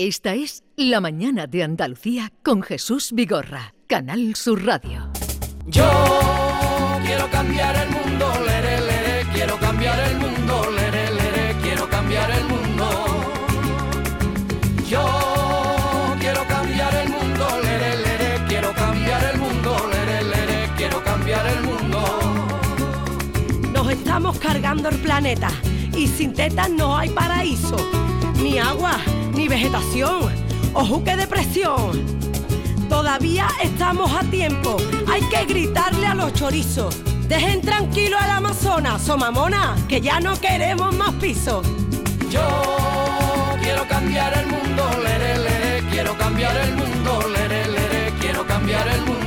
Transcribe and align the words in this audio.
Esta 0.00 0.32
es 0.32 0.62
La 0.76 1.00
Mañana 1.00 1.48
de 1.48 1.64
Andalucía 1.64 2.30
con 2.44 2.62
Jesús 2.62 3.10
Vigorra, 3.12 3.74
Canal 3.88 4.36
Sur 4.36 4.64
Radio. 4.64 5.10
Yo 5.66 5.90
quiero 7.04 7.28
cambiar 7.32 7.74
el 7.74 7.90
mundo, 7.90 8.32
lere, 8.46 8.80
lere, 8.80 9.26
quiero 9.32 9.58
cambiar 9.58 9.98
el 10.08 10.16
mundo, 10.18 10.70
lere, 10.70 11.12
lere, 11.14 11.56
quiero 11.62 11.90
cambiar 11.90 12.30
el 12.30 12.44
mundo. 12.44 12.88
Yo 14.88 16.14
quiero 16.20 16.46
cambiar 16.46 16.94
el 16.94 17.08
mundo, 17.08 17.48
lere, 17.64 17.96
lere, 17.96 18.44
quiero 18.46 18.72
cambiar 18.74 19.34
el 19.34 19.40
mundo, 19.40 19.90
lere, 19.90 20.22
lere, 20.22 20.70
quiero 20.76 21.02
cambiar 21.02 21.44
el 21.44 21.60
mundo. 21.64 22.48
Nos 23.72 23.90
estamos 23.90 24.38
cargando 24.38 24.90
el 24.90 24.98
planeta 24.98 25.50
y 25.96 26.06
sin 26.06 26.34
tetas 26.34 26.70
no 26.70 26.96
hay 26.96 27.08
paraíso, 27.08 27.76
ni 28.40 28.58
agua, 28.58 29.00
vegetación, 29.48 30.32
ojo 30.74 31.02
que 31.02 31.16
depresión. 31.16 32.18
Todavía 32.88 33.48
estamos 33.62 34.12
a 34.12 34.20
tiempo, 34.30 34.76
hay 35.10 35.22
que 35.22 35.44
gritarle 35.46 36.06
a 36.06 36.14
los 36.14 36.32
chorizos. 36.34 36.96
Dejen 37.28 37.60
tranquilo 37.60 38.16
al 38.18 38.30
Amazonas, 38.30 39.02
somamona, 39.02 39.76
que 39.88 40.00
ya 40.00 40.20
no 40.20 40.40
queremos 40.40 40.94
más 40.94 41.12
pisos. 41.14 41.66
Yo 42.30 42.46
quiero 43.62 43.86
cambiar 43.88 44.38
el 44.38 44.46
mundo, 44.46 44.84
lere, 45.02 45.38
lere, 45.38 45.88
quiero 45.90 46.16
cambiar 46.16 46.56
el 46.56 46.74
mundo, 46.74 47.20
lere, 47.28 47.66
lere, 47.68 48.12
quiero 48.20 48.46
cambiar 48.46 48.88
el 48.88 49.00
mundo. 49.00 49.18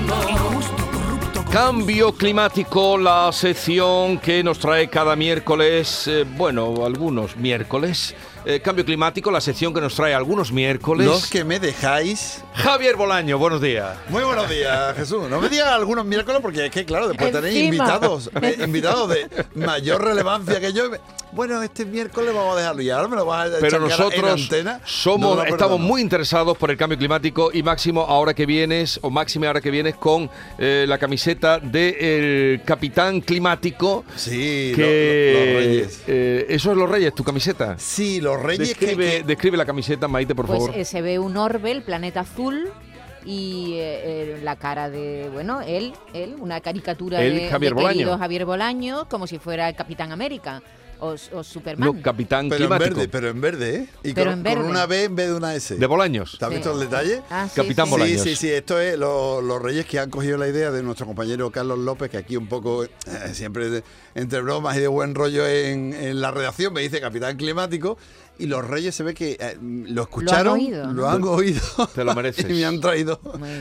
Cambio 1.52 2.14
climático, 2.14 2.98
la 2.98 3.30
sección 3.34 4.18
que 4.20 4.42
nos 4.42 4.58
trae 4.58 4.88
cada 4.88 5.18
miércoles, 5.18 6.08
eh, 6.08 6.26
bueno, 6.38 6.86
algunos 6.86 7.36
miércoles. 7.36 8.16
Eh, 8.44 8.60
cambio 8.60 8.84
climático, 8.84 9.30
la 9.30 9.40
sección 9.40 9.72
que 9.72 9.80
nos 9.82 9.94
trae 9.94 10.16
algunos 10.16 10.52
miércoles. 10.52 11.06
Los 11.06 11.28
que 11.30 11.44
me 11.44 11.60
dejáis. 11.60 12.44
Javier 12.56 12.96
Bolaño, 12.96 13.38
buenos 13.38 13.62
días. 13.62 13.96
Muy 14.10 14.24
buenos 14.24 14.50
días, 14.50 14.96
Jesús. 14.98 15.30
No 15.30 15.40
me 15.40 15.48
digas 15.48 15.68
algunos 15.68 16.06
miércoles 16.06 16.42
porque 16.42 16.66
es 16.66 16.72
que, 16.72 16.84
claro, 16.84 17.08
después 17.08 17.32
tenéis 17.32 17.56
invitados, 17.66 18.32
eh, 18.42 18.58
invitados 18.66 19.10
de 19.10 19.28
mayor 19.54 20.04
relevancia 20.04 20.60
que 20.60 20.74
yo. 20.74 20.86
Bueno, 21.34 21.62
este 21.64 21.86
miércoles 21.86 22.34
vamos 22.34 22.56
a 22.58 22.60
dejarlo 22.60 22.82
y 22.82 22.90
ahora 22.90 23.08
me 23.08 23.16
lo 23.16 23.26
vas 23.26 23.48
a 23.48 23.52
Pero 23.62 23.68
echar 23.68 23.82
en 23.82 23.88
nosotros 23.88 24.42
antena. 24.42 24.82
somos, 24.86 25.38
No 25.38 25.44
estamos 25.46 25.80
muy 25.80 26.02
interesados 26.02 26.58
por 26.58 26.72
el 26.72 26.76
cambio 26.78 26.98
climático 26.98 27.52
y 27.54 27.64
Máximo 27.64 28.02
ahora 28.02 28.34
que 28.34 28.46
vienes, 28.46 29.00
o 29.02 29.10
Máxime 29.10 29.48
ahora 29.48 29.62
que 29.62 29.72
vienes 29.72 29.96
con 29.96 30.30
eh, 30.58 30.84
la 30.90 30.98
camiseta 30.98 31.60
del 31.60 32.62
capitán 32.66 33.22
climático. 33.22 34.04
Sí, 34.18 34.72
lo- 34.72 34.76
que, 34.78 35.34
lo- 35.34 35.46
los 35.54 35.64
reyes. 35.64 36.02
eh, 36.08 36.46
eso 36.50 36.72
es 36.72 36.78
los 36.78 36.90
reyes, 36.90 37.16
tu 37.16 37.24
camiseta. 37.24 37.76
Sí, 37.78 38.20
los 38.20 38.31
reyes 38.40 38.76
que- 38.78 38.86
Describe, 38.86 39.12
que, 39.20 39.24
describe 39.24 39.58
la 39.58 39.66
camiseta, 39.66 40.08
Maite, 40.08 40.36
por 40.36 40.46
Pues 40.46 40.60
favor. 40.60 40.78
eh, 40.78 40.86
se 40.86 41.02
ve 41.02 41.18
un 41.20 41.38
orbe, 41.38 41.72
el 41.72 41.82
planeta 41.84 42.20
azul 42.22 42.70
y 43.26 43.74
eh, 43.74 44.36
eh, 44.36 44.40
la 44.44 44.56
cara 44.56 44.90
de, 44.90 45.30
bueno, 45.32 45.62
él, 45.62 45.94
él, 46.14 46.36
una 46.40 46.60
caricatura 46.62 47.22
Él, 47.22 47.36
de, 47.36 47.50
Javier 47.50 47.74
de 47.76 47.82
Bolaño. 47.82 48.18
Javier 48.18 48.46
Bolaño, 48.46 49.08
como 49.10 49.28
si 49.28 49.38
fuera 49.40 49.70
el 49.70 49.76
Capitán 49.76 50.12
América 50.12 50.62
o, 51.02 51.16
o 51.34 51.44
Superman. 51.44 51.94
No, 51.96 52.02
capitán 52.02 52.48
pero 52.48 52.64
en 52.64 52.70
climático. 52.70 52.96
verde, 52.96 53.10
pero 53.10 53.28
en 53.30 53.42
verde, 53.42 53.76
¿eh? 53.76 53.88
Y 54.04 54.14
Pero 54.14 54.32
con, 54.32 54.40
en 54.40 54.44
verde. 54.44 54.58
con 54.62 54.70
una 54.70 54.86
B 54.86 55.04
en 55.04 55.16
vez 55.16 55.28
de 55.28 55.34
una 55.36 55.54
S. 55.56 55.76
De 55.76 55.86
Bolaños. 55.86 56.38
¿Te 56.40 56.46
has 56.46 56.50
Sí. 56.52 56.56
visto 56.56 56.72
el 56.74 56.80
detalle? 56.80 57.22
Ah, 57.30 57.48
sí, 57.50 57.56
Capitán 57.62 57.86
sí. 57.88 57.92
Bolaños. 57.92 58.22
Sí, 58.22 58.30
sí, 58.30 58.36
sí, 58.36 58.50
esto 58.50 58.80
es 58.80 58.98
lo- 58.98 59.42
los 59.42 59.62
reyes 59.62 59.86
que 59.86 60.00
han 60.00 60.10
cogido 60.10 60.38
la 60.38 60.48
idea 60.48 60.72
de 60.72 60.82
nuestro 60.82 61.06
compañero 61.06 61.52
Carlos 61.52 61.80
López, 61.80 62.10
que 62.10 62.18
aquí 62.18 62.38
un 62.38 62.48
poco, 62.48 62.86
eh, 62.86 62.90
siempre 63.34 63.70
de- 63.70 63.84
entre 64.16 64.42
bromas 64.42 64.78
y 64.78 64.80
de 64.80 64.88
buen 64.88 65.14
rollo 65.16 65.46
en, 65.48 65.94
en 65.94 66.22
la 66.22 66.32
redacción, 66.32 66.72
me 66.74 66.82
dice 66.82 67.02
capitán 67.02 67.36
climático, 67.38 67.98
y 68.42 68.48
los 68.48 68.66
reyes 68.68 68.94
se 68.96 69.04
ve 69.04 69.14
que 69.14 69.38
eh, 69.40 69.58
lo 69.62 70.02
escucharon, 70.04 70.54
oído, 70.56 70.92
lo 70.92 71.10
han 71.10 71.24
oído, 71.24 71.62
Te 71.96 72.04
lo 72.04 72.14
mereces. 72.16 72.46
y 72.50 72.54
me 72.54 72.66
han 72.66 72.80
traído 72.80 73.20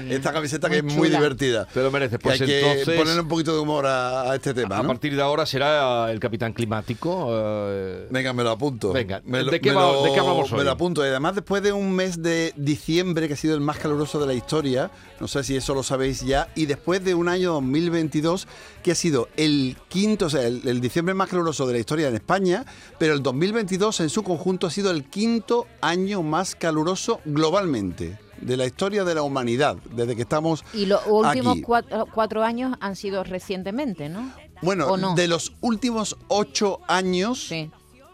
esta 0.09 0.33
camiseta 0.33 0.69
Muy 0.69 0.81
que 0.81 0.86
es 0.86 0.95
muy 0.95 1.09
chula. 1.09 1.19
divertida. 1.19 1.67
Te 1.67 1.83
lo 1.83 1.91
mereces. 1.91 2.19
Que 2.19 2.23
Pues 2.23 2.41
hay 2.41 2.47
que 2.47 2.70
entonces, 2.73 2.98
poner 2.98 3.20
un 3.20 3.28
poquito 3.28 3.53
de 3.55 3.61
humor 3.61 3.86
a, 3.86 4.31
a 4.31 4.34
este 4.36 4.55
tema, 4.55 4.78
a 4.78 4.83
¿no? 4.83 4.89
partir 4.89 5.14
de 5.14 5.23
ahora 5.23 5.46
será 5.46 6.11
el 6.11 6.19
capitán 6.20 6.52
climático. 6.52 7.29
eh, 7.30 8.07
Venga, 8.11 8.33
me 8.33 8.42
lo 8.42 8.51
apunto. 8.51 8.92
Venga, 8.92 9.20
me 9.24 9.45
¿de 9.45 9.61
qué 9.61 9.73
va- 9.73 10.02
de 10.02 10.13
qué 10.13 10.20
hablamos 10.20 10.51
Me 10.52 10.58
hoy? 10.58 10.64
lo 10.64 10.70
apunto. 10.70 11.05
Y 11.05 11.08
además, 11.08 11.35
después 11.35 11.63
de 11.63 11.73
un 11.73 11.92
mes 11.92 12.23
de 12.23 12.52
diciembre, 12.57 13.29
que 13.29 13.35
ha 13.35 13.36
sido 13.36 13.55
el 13.55 13.61
más 13.61 13.79
caluroso 13.79 14.19
de 14.20 14.27
la 14.27 14.35
historia, 14.35 14.90
no 15.20 15.29
sé 15.29 15.45
si 15.45 15.57
eso 15.57 15.74
lo 15.74 15.83
sabéis 15.83 16.23
ya, 16.23 16.48
y 16.55 16.67
después 16.67 17.05
de 17.05 17.14
un 17.14 17.29
año 17.29 17.52
2022, 17.52 18.46
que 18.83 18.92
ha 18.92 18.95
sido 18.95 19.29
el 19.36 19.77
quinto, 19.89 20.27
o 20.27 20.30
sea, 20.30 20.46
el, 20.46 20.67
el 20.67 20.80
diciembre 20.80 21.14
más 21.14 21.29
caluroso 21.29 21.67
de 21.67 21.74
la 21.74 21.79
historia 21.79 22.08
en 22.08 22.14
España, 22.14 22.64
pero 22.98 23.13
el 23.13 23.23
2022 23.23 24.01
en 24.01 24.08
su 24.08 24.23
conjunto 24.23 24.70
ha 24.70 24.73
sido 24.73 24.92
el 24.92 25.03
quinto 25.05 25.67
año 25.81 26.23
más 26.23 26.55
caluroso 26.55 27.20
globalmente 27.25 28.17
de 28.41 28.57
la 28.57 28.67
historia 28.67 29.03
de 29.03 29.17
la 29.17 29.23
humanidad, 29.23 29.77
desde 29.97 30.14
que 30.14 30.23
estamos 30.23 30.64
Y 30.73 30.86
los 30.86 31.01
últimos 31.08 31.55
aquí. 31.55 31.63
cuatro, 31.63 32.07
cuatro 32.14 32.45
años 32.45 32.77
han 32.81 32.95
sido 32.95 33.25
recientemente, 33.25 34.08
¿no? 34.08 34.33
Bueno, 34.63 35.14
de 35.17 35.27
los 35.27 35.53
últimos 35.61 36.17
ocho 36.29 36.79
años, 36.86 37.41
Sí. 37.48 37.69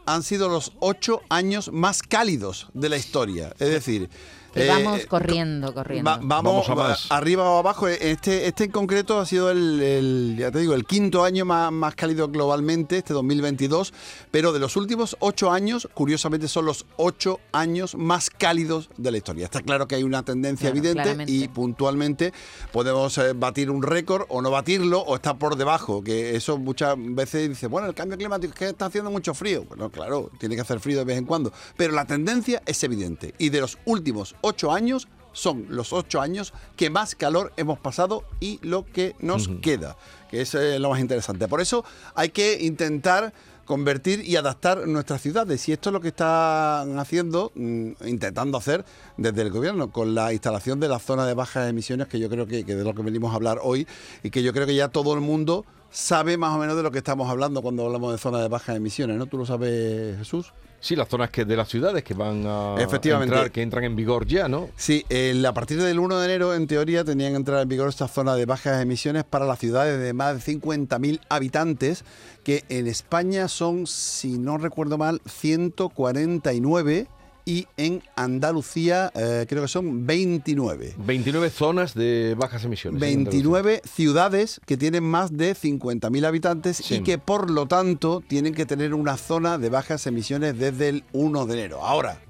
Han 0.06 0.22
sido 0.22 0.48
los 0.48 0.72
ocho 0.80 1.20
años 1.28 1.70
más 1.72 2.02
cálidos 2.02 2.68
de 2.74 2.88
la 2.88 2.96
historia. 2.96 3.54
Es 3.58 3.68
decir, 3.70 4.08
eh, 4.54 4.68
vamos 4.68 5.04
corriendo, 5.04 5.74
corriendo. 5.74 6.10
va- 6.10 6.18
vamos, 6.22 6.66
Vamos 6.66 6.70
a 6.70 6.74
más. 6.74 7.06
arriba 7.12 7.42
o 7.44 7.58
abajo. 7.58 7.88
Este, 7.88 8.46
este 8.46 8.64
en 8.64 8.70
concreto 8.70 9.20
ha 9.20 9.26
sido 9.26 9.50
el, 9.50 9.82
el, 9.82 10.36
ya 10.38 10.50
te 10.50 10.60
digo, 10.60 10.72
el 10.72 10.86
quinto 10.86 11.24
año 11.24 11.44
más, 11.44 11.70
más 11.70 11.94
cálido 11.94 12.28
globalmente, 12.28 12.96
este 12.96 13.12
2022. 13.12 13.92
Pero 14.30 14.54
de 14.54 14.58
los 14.58 14.76
últimos 14.76 15.14
ocho 15.20 15.50
años, 15.52 15.86
curiosamente, 15.92 16.48
son 16.48 16.64
los 16.64 16.86
ocho 16.96 17.38
años 17.52 17.94
más 17.96 18.30
cálidos 18.30 18.88
de 18.96 19.10
la 19.10 19.18
historia. 19.18 19.44
Está 19.44 19.60
claro 19.60 19.86
que 19.86 19.96
hay 19.96 20.04
una 20.04 20.22
tendencia 20.22 20.70
Claro, 20.70 20.78
evidente 20.78 21.02
claramente. 21.02 21.32
y 21.32 21.48
puntualmente 21.48 22.32
podemos 22.72 23.18
eh, 23.18 23.34
batir 23.34 23.70
un 23.70 23.82
récord 23.82 24.24
o 24.30 24.40
no 24.40 24.50
batirlo 24.50 25.00
o 25.00 25.16
estar 25.16 25.36
por 25.36 25.56
debajo. 25.56 26.02
Que 26.02 26.34
eso 26.34 26.56
muchas 26.56 26.94
veces 26.96 27.46
dice, 27.50 27.66
bueno, 27.66 27.88
el 27.88 27.94
cambio 27.94 28.16
climático 28.16 28.54
es 28.54 28.58
que 28.58 28.68
está 28.70 28.86
haciendo 28.86 29.10
mucho 29.10 29.34
frío. 29.34 29.64
Bueno, 29.68 29.90
claro, 29.96 30.30
tiene 30.38 30.54
que 30.54 30.60
hacer 30.60 30.80
frío 30.80 30.98
de 30.98 31.04
vez 31.04 31.18
en 31.18 31.24
cuando. 31.24 31.52
Pero 31.76 31.92
la 31.92 32.04
tendencia 32.04 32.62
es 32.66 32.82
evidente. 32.84 33.34
Y 33.38 33.48
de 33.48 33.60
los 33.60 33.78
últimos 33.84 34.36
ocho 34.42 34.72
años 34.72 35.08
son 35.32 35.66
los 35.68 35.92
ocho 35.92 36.20
años 36.20 36.54
que 36.76 36.88
más 36.88 37.14
calor 37.14 37.52
hemos 37.56 37.78
pasado 37.78 38.24
y 38.40 38.58
lo 38.62 38.86
que 38.86 39.14
nos 39.20 39.48
queda, 39.60 39.96
que 40.30 40.40
es 40.40 40.54
eh, 40.54 40.78
lo 40.78 40.90
más 40.90 41.00
interesante. 41.00 41.46
Por 41.46 41.60
eso 41.60 41.84
hay 42.14 42.30
que 42.30 42.62
intentar 42.62 43.34
convertir 43.66 44.24
y 44.24 44.36
adaptar 44.36 44.86
nuestras 44.86 45.20
ciudades. 45.20 45.68
Y 45.68 45.72
esto 45.72 45.90
es 45.90 45.92
lo 45.92 46.00
que 46.00 46.08
están 46.08 46.98
haciendo, 46.98 47.52
mm, 47.54 47.90
intentando 48.06 48.56
hacer 48.56 48.84
desde 49.18 49.42
el 49.42 49.50
gobierno, 49.50 49.90
con 49.90 50.14
la 50.14 50.32
instalación 50.32 50.80
de 50.80 50.88
la 50.88 50.98
zona 50.98 51.26
de 51.26 51.34
bajas 51.34 51.68
emisiones, 51.68 52.06
que 52.06 52.18
yo 52.18 52.30
creo 52.30 52.46
que, 52.46 52.64
que 52.64 52.74
de 52.74 52.84
lo 52.84 52.94
que 52.94 53.02
venimos 53.02 53.32
a 53.32 53.36
hablar 53.36 53.58
hoy, 53.62 53.86
y 54.22 54.30
que 54.30 54.42
yo 54.42 54.54
creo 54.54 54.66
que 54.66 54.74
ya 54.74 54.88
todo 54.88 55.12
el 55.14 55.20
mundo 55.20 55.66
sabe 55.96 56.36
más 56.36 56.54
o 56.54 56.58
menos 56.58 56.76
de 56.76 56.82
lo 56.82 56.90
que 56.90 56.98
estamos 56.98 57.30
hablando 57.30 57.62
cuando 57.62 57.86
hablamos 57.86 58.12
de 58.12 58.18
zona 58.18 58.42
de 58.42 58.48
bajas 58.48 58.76
emisiones, 58.76 59.16
¿no? 59.16 59.24
¿Tú 59.24 59.38
lo 59.38 59.46
sabes, 59.46 60.18
Jesús? 60.18 60.52
Sí, 60.78 60.94
las 60.94 61.08
zonas 61.08 61.30
que 61.30 61.46
de 61.46 61.56
las 61.56 61.68
ciudades 61.68 62.04
que 62.04 62.12
van 62.12 62.44
a 62.46 62.74
Efectivamente. 62.78 63.34
entrar, 63.34 63.50
que 63.50 63.62
entran 63.62 63.82
en 63.84 63.96
vigor 63.96 64.26
ya, 64.26 64.46
¿no? 64.46 64.68
Sí, 64.76 65.06
a 65.44 65.52
partir 65.54 65.80
del 65.80 65.98
1 65.98 66.18
de 66.18 66.24
enero, 66.26 66.54
en 66.54 66.66
teoría, 66.66 67.02
tenían 67.02 67.32
que 67.32 67.36
entrar 67.36 67.62
en 67.62 67.68
vigor 67.68 67.88
esta 67.88 68.08
zona 68.08 68.34
de 68.34 68.44
bajas 68.44 68.82
emisiones 68.82 69.24
para 69.24 69.46
las 69.46 69.58
ciudades 69.58 69.98
de 69.98 70.12
más 70.12 70.44
de 70.44 70.52
50.000 70.52 71.20
habitantes, 71.30 72.04
que 72.44 72.64
en 72.68 72.88
España 72.88 73.48
son, 73.48 73.86
si 73.86 74.38
no 74.38 74.58
recuerdo 74.58 74.98
mal, 74.98 75.22
149 75.24 77.08
y 77.48 77.66
en 77.76 78.02
Andalucía 78.16 79.10
eh, 79.14 79.46
creo 79.48 79.62
que 79.62 79.68
son 79.68 80.04
29. 80.06 80.94
29 80.98 81.48
zonas 81.50 81.94
de 81.94 82.34
bajas 82.36 82.64
emisiones. 82.64 83.00
en 83.00 83.08
Andalucía. 83.20 83.30
29 83.30 83.82
ciudades 83.90 84.60
que 84.66 84.76
tienen 84.76 85.04
más 85.04 85.36
de 85.36 85.54
50.000 85.54 86.26
habitantes 86.26 86.76
Sí. 86.78 86.96
y 86.96 87.00
que 87.02 87.18
por 87.18 87.50
lo 87.50 87.66
tanto 87.66 88.22
tienen 88.26 88.52
que 88.52 88.66
tener 88.66 88.92
una 88.94 89.16
zona 89.16 89.56
de 89.58 89.70
bajas 89.70 90.06
emisiones 90.06 90.58
desde 90.58 90.88
el 90.90 91.04
1 91.12 91.46
de 91.46 91.54
enero. 91.54 91.82
Ahora, 91.84 92.20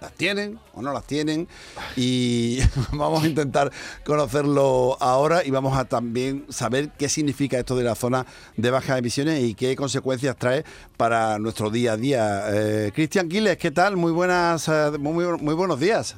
¿las 0.00 0.12
tienen 0.12 0.58
o 0.74 0.82
no 0.82 0.92
las 0.92 1.04
tienen? 1.04 1.48
Y 1.96 2.58
vamos 2.92 3.24
a 3.24 3.26
intentar 3.26 3.72
conocerlo 4.04 4.96
ahora 5.00 5.44
y 5.44 5.50
vamos 5.50 5.76
a 5.76 5.84
también 5.84 6.46
saber 6.48 6.90
qué 6.98 7.08
significa 7.08 7.58
esto 7.58 7.76
de 7.76 7.84
la 7.84 7.94
zona 7.94 8.26
de 8.56 8.70
bajas 8.70 8.98
emisiones 8.98 9.42
y 9.42 9.54
qué 9.54 9.76
consecuencias 9.76 10.36
trae 10.36 10.64
para 10.96 11.38
nuestro 11.38 11.70
día 11.70 11.92
a 11.92 11.96
día. 11.96 12.44
Eh, 12.48 12.92
Cristian 12.94 13.28
Quiles, 13.28 13.56
¿qué 13.56 13.70
tal? 13.70 13.96
Muy 13.96 14.12
buenas, 14.12 14.68
eh, 14.68 14.92
muy, 14.98 15.24
muy 15.38 15.54
buenos 15.54 15.80
días. 15.80 16.16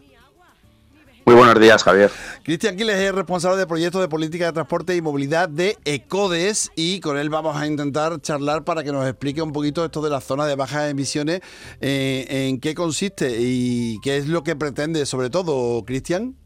Muy 1.27 1.35
buenos 1.35 1.61
días, 1.61 1.85
Javier. 1.85 2.11
Cristian 2.43 2.77
Quiles 2.77 2.97
es 2.97 3.15
responsable 3.15 3.59
de 3.59 3.67
proyectos 3.67 4.01
de 4.01 4.09
política 4.09 4.47
de 4.47 4.53
transporte 4.53 4.97
y 4.97 5.03
movilidad 5.03 5.49
de 5.49 5.77
ECODES 5.85 6.73
y 6.75 7.01
con 7.01 7.19
él 7.19 7.29
vamos 7.29 7.57
a 7.57 7.67
intentar 7.67 8.21
charlar 8.21 8.65
para 8.65 8.83
que 8.83 8.91
nos 8.91 9.07
explique 9.07 9.43
un 9.43 9.53
poquito 9.53 9.85
esto 9.85 10.01
de 10.03 10.11
la 10.11 10.21
zona 10.21 10.47
de 10.47 10.57
bajas 10.57 10.91
emisiones, 10.91 11.41
eh, 11.81 12.27
en 12.49 12.59
qué 12.59 12.75
consiste 12.75 13.37
y 13.39 14.01
qué 14.03 14.17
es 14.17 14.29
lo 14.29 14.43
que 14.43 14.57
pretende 14.57 15.05
sobre 15.07 15.31
todo, 15.31 15.85
Cristian. 15.85 16.37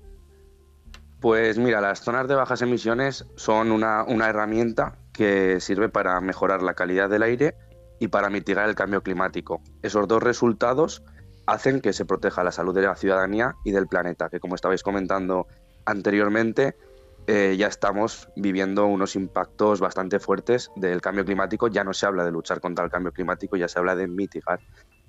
Pues 1.20 1.56
mira, 1.56 1.80
las 1.80 2.00
zonas 2.00 2.28
de 2.28 2.34
bajas 2.34 2.60
emisiones 2.60 3.24
son 3.36 3.72
una, 3.72 4.04
una 4.04 4.28
herramienta 4.28 4.98
que 5.12 5.60
sirve 5.60 5.88
para 5.88 6.20
mejorar 6.20 6.62
la 6.62 6.74
calidad 6.74 7.08
del 7.08 7.22
aire 7.22 7.54
y 8.00 8.08
para 8.08 8.28
mitigar 8.28 8.68
el 8.68 8.74
cambio 8.74 9.02
climático. 9.02 9.62
Esos 9.82 10.08
dos 10.08 10.22
resultados 10.22 11.02
hacen 11.46 11.80
que 11.80 11.92
se 11.92 12.04
proteja 12.04 12.44
la 12.44 12.52
salud 12.52 12.74
de 12.74 12.82
la 12.82 12.96
ciudadanía 12.96 13.54
y 13.64 13.72
del 13.72 13.86
planeta, 13.86 14.28
que 14.28 14.40
como 14.40 14.54
estabais 14.54 14.82
comentando 14.82 15.46
anteriormente, 15.84 16.76
eh, 17.26 17.56
ya 17.58 17.68
estamos 17.68 18.28
viviendo 18.36 18.86
unos 18.86 19.16
impactos 19.16 19.80
bastante 19.80 20.18
fuertes 20.18 20.70
del 20.76 21.00
cambio 21.00 21.24
climático. 21.24 21.68
Ya 21.68 21.84
no 21.84 21.94
se 21.94 22.06
habla 22.06 22.24
de 22.24 22.32
luchar 22.32 22.60
contra 22.60 22.84
el 22.84 22.90
cambio 22.90 23.12
climático, 23.12 23.56
ya 23.56 23.68
se 23.68 23.78
habla 23.78 23.96
de 23.96 24.06
mitigar 24.06 24.60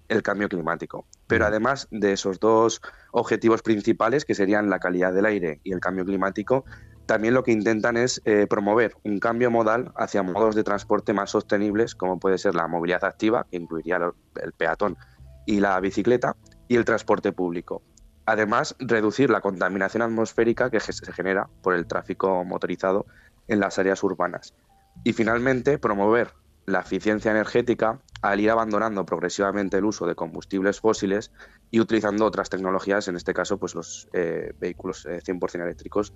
el 0.08 0.22
cambio 0.22 0.48
climático. 0.48 1.06
Pero 1.28 1.46
además 1.46 1.88
de 1.92 2.14
esos 2.14 2.40
dos 2.40 2.82
objetivos 3.12 3.62
principales, 3.62 4.24
que 4.24 4.36
serían 4.36 4.70
la 4.70 4.80
calidad 4.80 5.14
del 5.14 5.26
aire 5.26 5.60
y 5.64 5.74
el 5.74 5.80
cambio 5.80 6.06
climático, 6.06 6.64
también 7.06 7.34
lo 7.34 7.44
que 7.44 7.52
intentan 7.52 7.98
es 7.98 8.22
eh, 8.26 8.48
promover 8.48 8.96
un 9.04 9.20
cambio 9.20 9.52
modal 9.52 9.92
hacia 9.96 10.24
modos 10.24 10.56
de 10.56 10.64
transporte 10.64 11.14
más 11.14 11.32
sostenibles, 11.32 11.96
como 11.96 12.20
puede 12.20 12.38
ser 12.38 12.56
la 12.56 12.68
movilidad 12.68 13.04
activa, 13.04 13.46
que 13.50 13.58
incluiría 13.58 14.00
el 14.42 14.54
peatón 14.54 14.98
y 15.46 15.60
la 15.60 15.80
bicicleta, 15.80 16.36
y 16.68 16.76
el 16.76 16.86
transporte 16.86 17.32
público. 17.32 17.82
Además, 18.26 18.76
reducir 18.80 19.30
la 19.30 19.42
contaminación 19.42 20.02
atmosférica 20.02 20.70
que 20.70 20.80
se 20.80 21.12
genera 21.12 21.48
por 21.62 21.76
el 21.76 21.86
tráfico 21.86 22.44
motorizado 22.44 23.06
en 23.48 23.60
las 23.60 23.78
áreas 23.78 24.04
urbanas. 24.04 24.56
Y 25.04 25.14
finalmente, 25.14 25.78
promover 25.78 26.34
la 26.66 26.80
eficiencia 26.80 27.32
energética 27.32 28.00
al 28.22 28.40
ir 28.40 28.50
abandonando 28.50 29.06
progresivamente 29.06 29.78
el 29.78 29.86
uso 29.86 30.08
de 30.08 30.16
combustibles 30.16 30.80
fósiles 30.80 31.32
y 31.70 31.80
utilizando 31.80 32.26
otras 32.26 32.50
tecnologías, 32.50 33.08
en 33.08 33.16
este 33.16 33.34
caso, 33.34 33.58
pues 33.58 33.76
los 33.76 34.08
eh, 34.14 34.54
vehículos 34.60 35.06
100% 35.06 35.60
eh, 35.60 35.64
eléctricos 35.64 36.14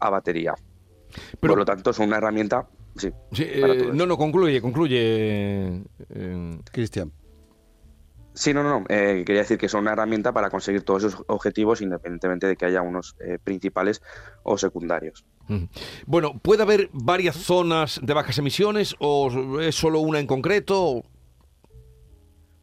a 0.00 0.10
batería. 0.10 0.54
Por 1.38 1.56
lo 1.56 1.64
tanto, 1.64 1.90
es 1.90 1.98
una 2.00 2.16
herramienta. 2.16 2.68
Sí, 2.96 3.12
eh, 3.38 3.90
no, 3.92 4.06
no, 4.06 4.16
concluye, 4.16 4.60
concluye. 4.60 5.84
Cristian. 6.72 7.12
Sí, 8.34 8.52
no, 8.52 8.64
no, 8.64 8.84
eh, 8.88 9.22
quería 9.24 9.42
decir 9.42 9.58
que 9.58 9.68
son 9.68 9.82
una 9.82 9.92
herramienta 9.92 10.32
para 10.32 10.50
conseguir 10.50 10.82
todos 10.82 11.04
esos 11.04 11.22
objetivos 11.28 11.80
independientemente 11.80 12.48
de 12.48 12.56
que 12.56 12.66
haya 12.66 12.82
unos 12.82 13.14
eh, 13.20 13.38
principales 13.42 14.02
o 14.42 14.58
secundarios. 14.58 15.24
Bueno, 16.06 16.40
¿puede 16.40 16.62
haber 16.62 16.90
varias 16.92 17.36
zonas 17.36 18.00
de 18.02 18.12
bajas 18.12 18.36
emisiones 18.38 18.96
o 18.98 19.60
es 19.60 19.76
solo 19.76 20.00
una 20.00 20.18
en 20.18 20.26
concreto? 20.26 21.04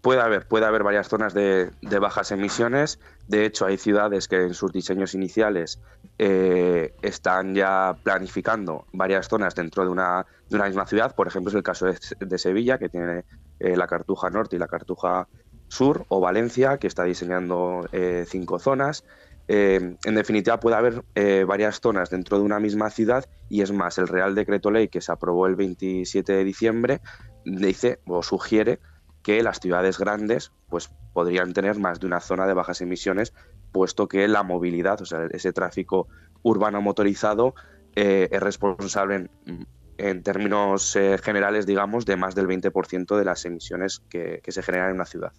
Puede 0.01 0.19
haber, 0.19 0.45
puede 0.45 0.65
haber 0.65 0.83
varias 0.83 1.07
zonas 1.07 1.33
de, 1.33 1.71
bajas 2.01 2.31
emisiones. 2.31 3.00
De 3.27 3.45
hecho, 3.45 3.65
hay 3.65 3.77
ciudades 3.77 4.27
que 4.27 4.41
en 4.41 4.53
sus 4.53 4.73
diseños 4.73 5.13
iniciales 5.13 5.79
eh, 6.18 6.94
están 7.01 7.56
ya 7.56 7.95
planificando 8.03 8.88
varias 8.91 9.29
zonas 9.29 9.56
dentro 9.56 9.85
de 9.85 9.89
una, 9.89 10.25
de 10.50 10.56
una 10.57 10.65
misma 10.65 10.85
ciudad. 10.85 11.15
Por 11.15 11.27
ejemplo, 11.27 11.50
es 11.50 11.56
el 11.56 11.63
caso 11.63 11.85
de, 11.85 12.38
Sevilla, 12.38 12.77
que 12.77 12.89
tiene 12.89 13.23
la 13.59 13.85
Cartuja 13.85 14.31
Norte 14.31 14.56
y 14.56 14.59
la 14.59 14.68
Cartuja 14.68 15.27
Sur 15.71 16.06
o 16.09 16.19
Valencia, 16.19 16.77
que 16.79 16.88
está 16.88 17.06
diseñando 17.06 17.88
eh, 17.94 18.25
cinco 18.27 18.59
zonas. 18.59 19.06
Eh, 19.47 19.95
en 20.03 20.15
definitiva, 20.15 20.59
puede 20.59 20.75
haber 20.75 21.06
eh, 21.15 21.45
varias 21.47 21.79
zonas 21.79 22.09
dentro 22.09 22.38
de 22.38 22.44
una 22.44 22.59
misma 22.59 22.89
ciudad 22.89 23.23
y 23.47 23.62
es 23.62 23.71
más, 23.71 23.97
el 23.97 24.09
Real 24.09 24.35
Decreto 24.35 24.69
Ley 24.69 24.89
que 24.89 25.00
se 25.00 25.13
aprobó 25.13 25.47
el 25.47 25.56
27 25.56 26.33
de 26.33 26.44
diciembre 26.44 27.01
dice 27.45 28.00
o 28.06 28.21
sugiere 28.21 28.79
que 29.23 29.41
las 29.44 29.62
ciudades 29.62 29.97
grandes 29.97 30.51
pues, 30.68 30.89
podrían 31.13 31.53
tener 31.53 31.79
más 31.79 32.01
de 32.01 32.07
una 32.07 32.19
zona 32.19 32.47
de 32.47 32.53
bajas 32.53 32.81
emisiones, 32.81 33.33
puesto 33.71 34.09
que 34.09 34.27
la 34.27 34.44
movilidad, 34.44 35.01
o 35.01 35.06
sea, 35.06 35.25
ese 35.31 35.53
tráfico 35.53 36.09
urbano 36.44 36.81
motorizado, 36.81 37.56
es 37.95 38.39
responsable 38.39 39.15
en 39.15 39.68
en 40.01 40.24
términos 40.24 40.95
eh, 40.95 41.18
generales, 41.21 41.65
digamos, 41.65 42.06
de 42.06 42.15
más 42.15 42.33
del 42.33 42.48
20% 42.48 43.15
de 43.18 43.25
las 43.25 43.45
emisiones 43.45 44.01
que, 44.09 44.42
se 44.48 44.63
generan 44.63 44.89
en 44.89 44.95
una 44.95 45.06
ciudad. 45.06 45.31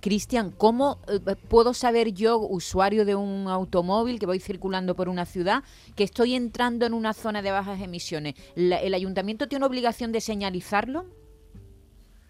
Cristian, 0.00 0.50
¿cómo 0.50 1.00
eh, 1.08 1.36
puedo 1.48 1.74
saber 1.74 2.12
yo, 2.12 2.38
usuario 2.38 3.04
de 3.04 3.14
un 3.14 3.48
automóvil 3.48 4.18
que 4.18 4.26
voy 4.26 4.40
circulando 4.40 4.94
por 4.94 5.08
una 5.08 5.24
ciudad, 5.24 5.64
que 5.96 6.04
estoy 6.04 6.34
entrando 6.34 6.86
en 6.86 6.92
una 6.92 7.14
zona 7.14 7.40
de 7.40 7.50
bajas 7.50 7.80
emisiones? 7.80 8.34
¿El 8.54 8.94
ayuntamiento 8.94 9.48
tiene 9.48 9.64
obligación 9.64 10.12
de 10.12 10.20
señalizarlo? 10.20 11.06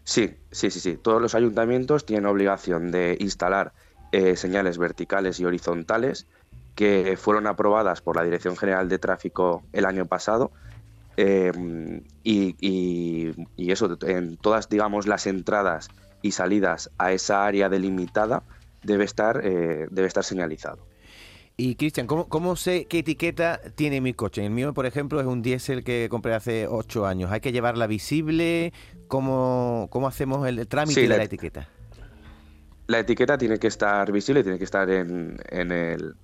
Sí, 0.05 0.35
sí, 0.51 0.71
sí, 0.71 0.81
sí. 0.81 0.97
Todos 0.97 1.21
los 1.21 1.35
ayuntamientos 1.35 2.07
tienen 2.07 2.27
obligación 2.27 2.91
de 2.91 3.17
instalar 3.21 3.73
eh, 4.13 4.37
señales 4.37 4.79
verticales 4.79 5.41
y 5.41 5.45
horizontales 5.45 6.27
que 6.75 7.17
fueron 7.17 7.47
aprobadas 7.47 8.01
por 8.01 8.17
la 8.17 8.23
Dirección 8.23 8.57
General 8.57 8.89
de 8.89 8.99
Tráfico 8.99 9.63
el 9.73 9.87
año 9.87 10.07
pasado 10.07 10.53
Em, 11.17 12.03
y, 12.23 13.33
eso, 13.57 13.97
en 14.03 14.37
todas, 14.37 14.69
digamos, 14.69 15.07
las 15.07 15.27
entradas 15.27 15.89
y 16.23 16.33
salidas 16.33 16.91
a 16.99 17.13
esa 17.13 17.47
área 17.47 17.69
delimitada 17.69 18.43
debe 18.83 19.05
estar, 19.05 19.41
eh, 19.45 19.87
debe 19.91 20.09
estar 20.09 20.25
señalizado. 20.25 20.87
Y 21.57 21.77
Cristian, 21.77 22.09
¿cómo, 22.09 22.57
sé 22.57 22.87
qué 22.87 22.99
etiqueta 22.99 23.61
tiene 23.77 24.01
mi 24.01 24.13
coche? 24.13 24.45
El 24.45 24.51
mío, 24.51 24.75
por 24.75 24.87
ejemplo, 24.87 25.21
es 25.21 25.27
un 25.27 25.41
diésel 25.41 25.85
que 25.85 26.09
compré 26.11 26.35
hace 26.35 26.67
ocho 26.67 27.07
años. 27.07 27.31
¿Hay 27.31 27.41
que 27.41 27.53
llevarla 27.53 27.87
visible? 27.87 28.73
¿Cómo, 29.07 29.87
cómo 29.91 30.09
hacemos 30.09 30.49
el 30.49 30.67
trámite 30.67 31.03
de 31.03 31.09
la 31.09 31.23
etiqueta? 31.23 31.69
La 32.87 32.99
etiqueta 32.99 33.39
tiene 33.39 33.59
que 33.59 33.67
estar 33.67 34.11
visible, 34.13 34.43
tiene 34.43 34.59
que 34.59 34.65
estar 34.65 34.89
en, 34.91 35.39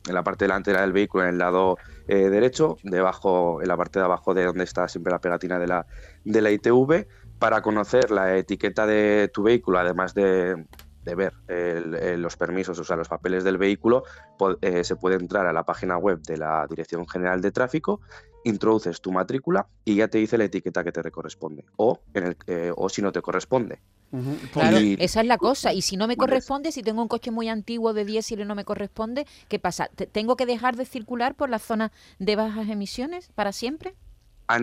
la 0.04 0.22
parte 0.22 0.44
delantera 0.44 0.82
del 0.82 0.92
vehículo, 0.92 1.24
en 1.24 1.30
el 1.30 1.38
lado 1.38 1.78
eh, 2.06 2.28
derecho, 2.28 2.76
debajo, 2.82 3.62
en 3.62 3.68
la 3.68 3.76
parte 3.76 3.98
de 3.98 4.04
abajo 4.04 4.34
de 4.34 4.44
donde 4.44 4.64
está 4.64 4.86
siempre 4.86 5.10
la 5.10 5.20
pegatina 5.20 5.58
de 5.58 5.66
la, 5.66 5.86
de 6.24 6.42
la 6.42 6.50
ITV, 6.50 7.06
para 7.38 7.62
conocer 7.62 8.10
la 8.10 8.36
etiqueta 8.36 8.86
de 8.86 9.30
tu 9.32 9.42
vehículo, 9.42 9.78
además 9.78 10.12
de, 10.12 10.66
ver 11.04 11.32
los 12.18 12.36
permisos, 12.36 12.78
o 12.78 12.84
sea, 12.84 12.96
los 12.96 13.08
papeles 13.08 13.44
del 13.44 13.58
vehículo, 13.58 14.04
eh, 14.60 14.84
se 14.84 14.96
puede 14.96 15.16
entrar 15.16 15.46
a 15.46 15.52
la 15.52 15.64
página 15.64 15.96
web 15.96 16.20
de 16.22 16.36
la 16.36 16.66
Dirección 16.68 17.06
General 17.08 17.40
de 17.40 17.52
Tráfico, 17.52 18.00
introduces 18.44 19.00
tu 19.00 19.12
matrícula 19.12 19.66
y 19.84 19.96
ya 19.96 20.08
te 20.08 20.18
dice 20.18 20.38
la 20.38 20.44
etiqueta 20.44 20.84
que 20.84 20.92
te 20.92 21.10
corresponde, 21.10 21.64
o, 21.76 22.00
en 22.14 22.24
el, 22.24 22.36
eh, 22.46 22.72
o 22.74 22.88
si 22.88 23.02
no 23.02 23.12
te 23.12 23.20
corresponde. 23.20 23.80
Claro, 24.52 24.78
esa 24.98 25.20
es 25.20 25.26
la 25.26 25.38
cosa. 25.38 25.72
Y 25.72 25.82
si 25.82 25.96
no 25.96 26.08
me 26.08 26.16
corresponde, 26.16 26.72
si 26.72 26.82
tengo 26.82 27.00
un 27.00 27.08
coche 27.08 27.30
muy 27.30 27.48
antiguo 27.48 27.92
de 27.92 28.04
diésel 28.04 28.40
y 28.40 28.44
no 28.44 28.54
me 28.54 28.64
corresponde, 28.64 29.26
¿qué 29.48 29.58
pasa? 29.58 29.88
¿Tengo 29.88 30.36
que 30.36 30.46
dejar 30.46 30.76
de 30.76 30.84
circular 30.84 31.36
por 31.36 31.48
la 31.48 31.60
zona 31.60 31.92
de 32.18 32.34
bajas 32.34 32.68
emisiones 32.68 33.30
para 33.34 33.52
siempre? 33.52 33.94
A, 34.48 34.58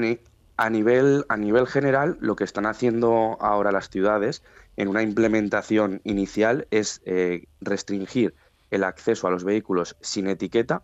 nivel, 0.70 1.24
a 1.30 1.38
nivel 1.38 1.66
general, 1.66 2.18
lo 2.20 2.36
que 2.36 2.44
están 2.44 2.66
haciendo 2.66 3.38
ahora 3.40 3.72
las 3.72 3.90
ciudades 3.90 4.44
en 4.78 4.88
una 4.88 5.04
implementación 5.04 6.02
inicial 6.06 6.68
es 6.72 7.02
eh, 7.06 7.48
restringir 7.60 8.36
el 8.72 8.84
acceso 8.84 9.28
a 9.28 9.32
los 9.32 9.44
vehículos 9.44 9.98
sin 10.02 10.28
etiqueta 10.28 10.84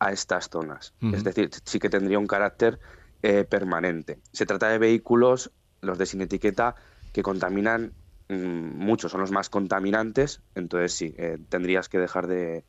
a 0.00 0.12
estas 0.12 0.48
zonas. 0.50 0.94
Es 1.12 1.22
decir, 1.22 1.50
sí 1.64 1.78
que 1.78 1.88
tendría 1.88 2.18
un 2.18 2.26
carácter 2.26 2.80
eh, 3.22 3.44
permanente. 3.44 4.18
Se 4.32 4.44
trata 4.44 4.68
de 4.68 4.78
vehículos, 4.78 5.52
los 5.80 5.98
de 5.98 6.06
sin 6.06 6.20
etiqueta, 6.20 6.74
que 7.12 7.22
contaminan 7.22 7.92
Mm, 8.28 8.78
muchos 8.78 9.12
son 9.12 9.20
los 9.20 9.30
más 9.30 9.50
contaminantes, 9.50 10.40
entonces 10.54 10.94
sí, 10.94 11.14
eh, 11.18 11.38
tendrías 11.48 11.88
que 11.88 11.98
dejar 11.98 12.26
de, 12.26 12.64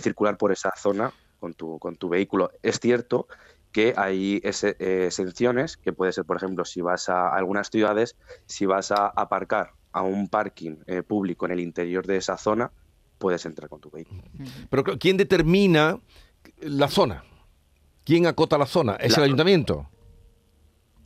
circular 0.00 0.36
por 0.36 0.52
esa 0.52 0.72
zona 0.76 1.12
con 1.38 1.54
tu, 1.54 1.78
con 1.78 1.96
tu 1.96 2.08
vehículo. 2.08 2.50
Es 2.62 2.80
cierto 2.80 3.28
que 3.72 3.94
hay 3.96 4.42
eh, 4.42 5.04
exenciones, 5.06 5.76
que 5.78 5.92
puede 5.92 6.12
ser, 6.12 6.24
por 6.24 6.36
ejemplo, 6.36 6.64
si 6.64 6.80
vas 6.82 7.08
a 7.08 7.34
algunas 7.34 7.70
ciudades, 7.70 8.16
si 8.46 8.66
vas 8.66 8.90
a 8.90 9.06
aparcar 9.06 9.72
a 9.92 10.02
un 10.02 10.28
parking 10.28 10.76
eh, 10.86 11.02
público 11.02 11.46
en 11.46 11.52
el 11.52 11.60
interior 11.60 12.06
de 12.06 12.16
esa 12.16 12.36
zona, 12.36 12.70
puedes 13.18 13.44
entrar 13.46 13.68
con 13.68 13.80
tu 13.80 13.90
vehículo. 13.90 14.22
Pero 14.68 14.84
¿quién 14.98 15.16
determina 15.16 15.98
la 16.60 16.88
zona? 16.88 17.24
¿Quién 18.04 18.26
acota 18.26 18.56
la 18.58 18.66
zona? 18.66 18.96
¿Es 18.96 19.16
el 19.16 19.24
ayuntamiento? 19.24 19.88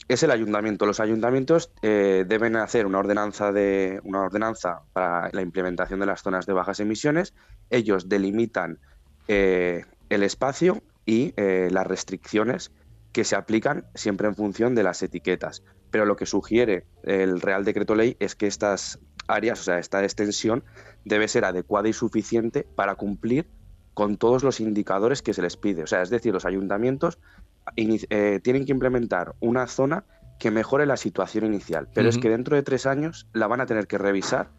es 0.06 0.22
el 0.22 0.30
ayuntamiento. 0.30 0.84
Los 0.84 1.00
ayuntamientos 1.00 1.70
eh, 1.80 2.24
deben 2.28 2.56
hacer 2.56 2.84
una 2.84 2.98
ordenanza 2.98 3.52
de 3.52 4.00
una 4.04 4.20
ordenanza 4.20 4.82
para 4.92 5.30
la 5.32 5.40
implementación 5.40 5.98
de 5.98 6.04
las 6.04 6.20
zonas 6.20 6.44
de 6.44 6.52
bajas 6.52 6.78
emisiones. 6.80 7.32
Ellos 7.70 8.06
delimitan 8.06 8.80
eh, 9.28 9.86
el 10.10 10.22
espacio 10.22 10.82
y 11.06 11.32
las 11.36 11.86
restricciones 11.86 12.70
que 13.14 13.24
se 13.24 13.36
aplican 13.36 13.86
siempre 13.94 14.26
en 14.26 14.34
función 14.34 14.74
de 14.74 14.82
las 14.82 15.00
etiquetas. 15.02 15.62
Pero 15.92 16.04
lo 16.04 16.16
que 16.16 16.26
sugiere 16.26 16.84
el 17.04 17.40
Real 17.40 17.64
Decreto 17.64 17.94
Ley 17.94 18.16
es 18.18 18.34
que 18.34 18.48
estas 18.48 18.98
áreas, 19.28 19.60
o 19.60 19.62
sea, 19.62 19.78
esta 19.78 20.02
extensión, 20.02 20.64
debe 21.04 21.28
ser 21.28 21.44
adecuada 21.44 21.88
y 21.88 21.92
suficiente 21.92 22.66
para 22.74 22.96
cumplir 22.96 23.48
con 23.94 24.16
todos 24.16 24.42
los 24.42 24.58
indicadores 24.58 25.22
que 25.22 25.32
se 25.32 25.42
les 25.42 25.56
pide. 25.56 25.84
O 25.84 25.86
sea, 25.86 26.02
es 26.02 26.10
decir, 26.10 26.34
los 26.34 26.44
ayuntamientos 26.44 27.20
eh, 27.76 28.40
tienen 28.42 28.66
que 28.66 28.72
implementar 28.72 29.36
una 29.38 29.68
zona 29.68 30.04
que 30.40 30.50
mejore 30.50 30.84
la 30.84 30.96
situación 30.96 31.46
inicial, 31.46 31.88
pero 31.94 32.08
es 32.08 32.18
que 32.18 32.28
dentro 32.28 32.56
de 32.56 32.64
tres 32.64 32.84
años 32.84 33.28
la 33.32 33.46
van 33.46 33.60
a 33.60 33.66
tener 33.66 33.86
que 33.86 33.96
revisar 33.96 34.50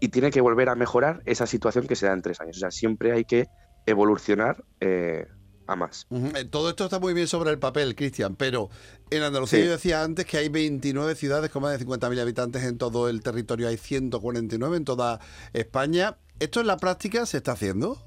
y 0.00 0.08
tiene 0.08 0.32
que 0.32 0.40
volver 0.40 0.68
a 0.68 0.74
mejorar 0.74 1.22
esa 1.26 1.46
situación 1.46 1.86
que 1.86 1.94
se 1.94 2.06
da 2.06 2.12
en 2.12 2.22
tres 2.22 2.40
años. 2.40 2.56
O 2.56 2.60
sea, 2.60 2.72
siempre 2.72 3.12
hay 3.12 3.24
que 3.24 3.46
evolucionar 3.86 4.64
eh, 4.80 5.28
a 5.68 5.76
más. 5.76 6.06
Eh, 6.10 6.44
Todo 6.46 6.70
esto 6.70 6.84
está 6.84 6.98
muy 6.98 7.14
bien 7.14 7.28
sobre 7.28 7.50
el 7.50 7.58
papel, 7.58 7.94
Cristian, 7.94 8.34
pero 8.34 8.70
en 9.10 9.22
Andalucía 9.22 9.60
Sí. 9.60 9.64
yo 9.66 9.70
decía 9.72 10.02
antes 10.02 10.24
que 10.26 10.38
hay 10.38 10.48
29 10.48 11.14
ciudades 11.14 11.50
con 11.50 11.62
más 11.62 11.72
de 11.72 11.78
50.000 11.78 12.18
habitantes 12.20 12.64
en 12.64 12.78
todo 12.78 13.08
el 13.08 13.22
territorio, 13.22 13.68
hay 13.68 13.76
149 13.76 14.76
en 14.78 14.84
toda 14.84 15.20
España. 15.52 16.16
¿Esto 16.40 16.60
en 16.60 16.66
la 16.66 16.78
práctica 16.78 17.26
se 17.26 17.36
está 17.36 17.52
haciendo? 17.52 17.98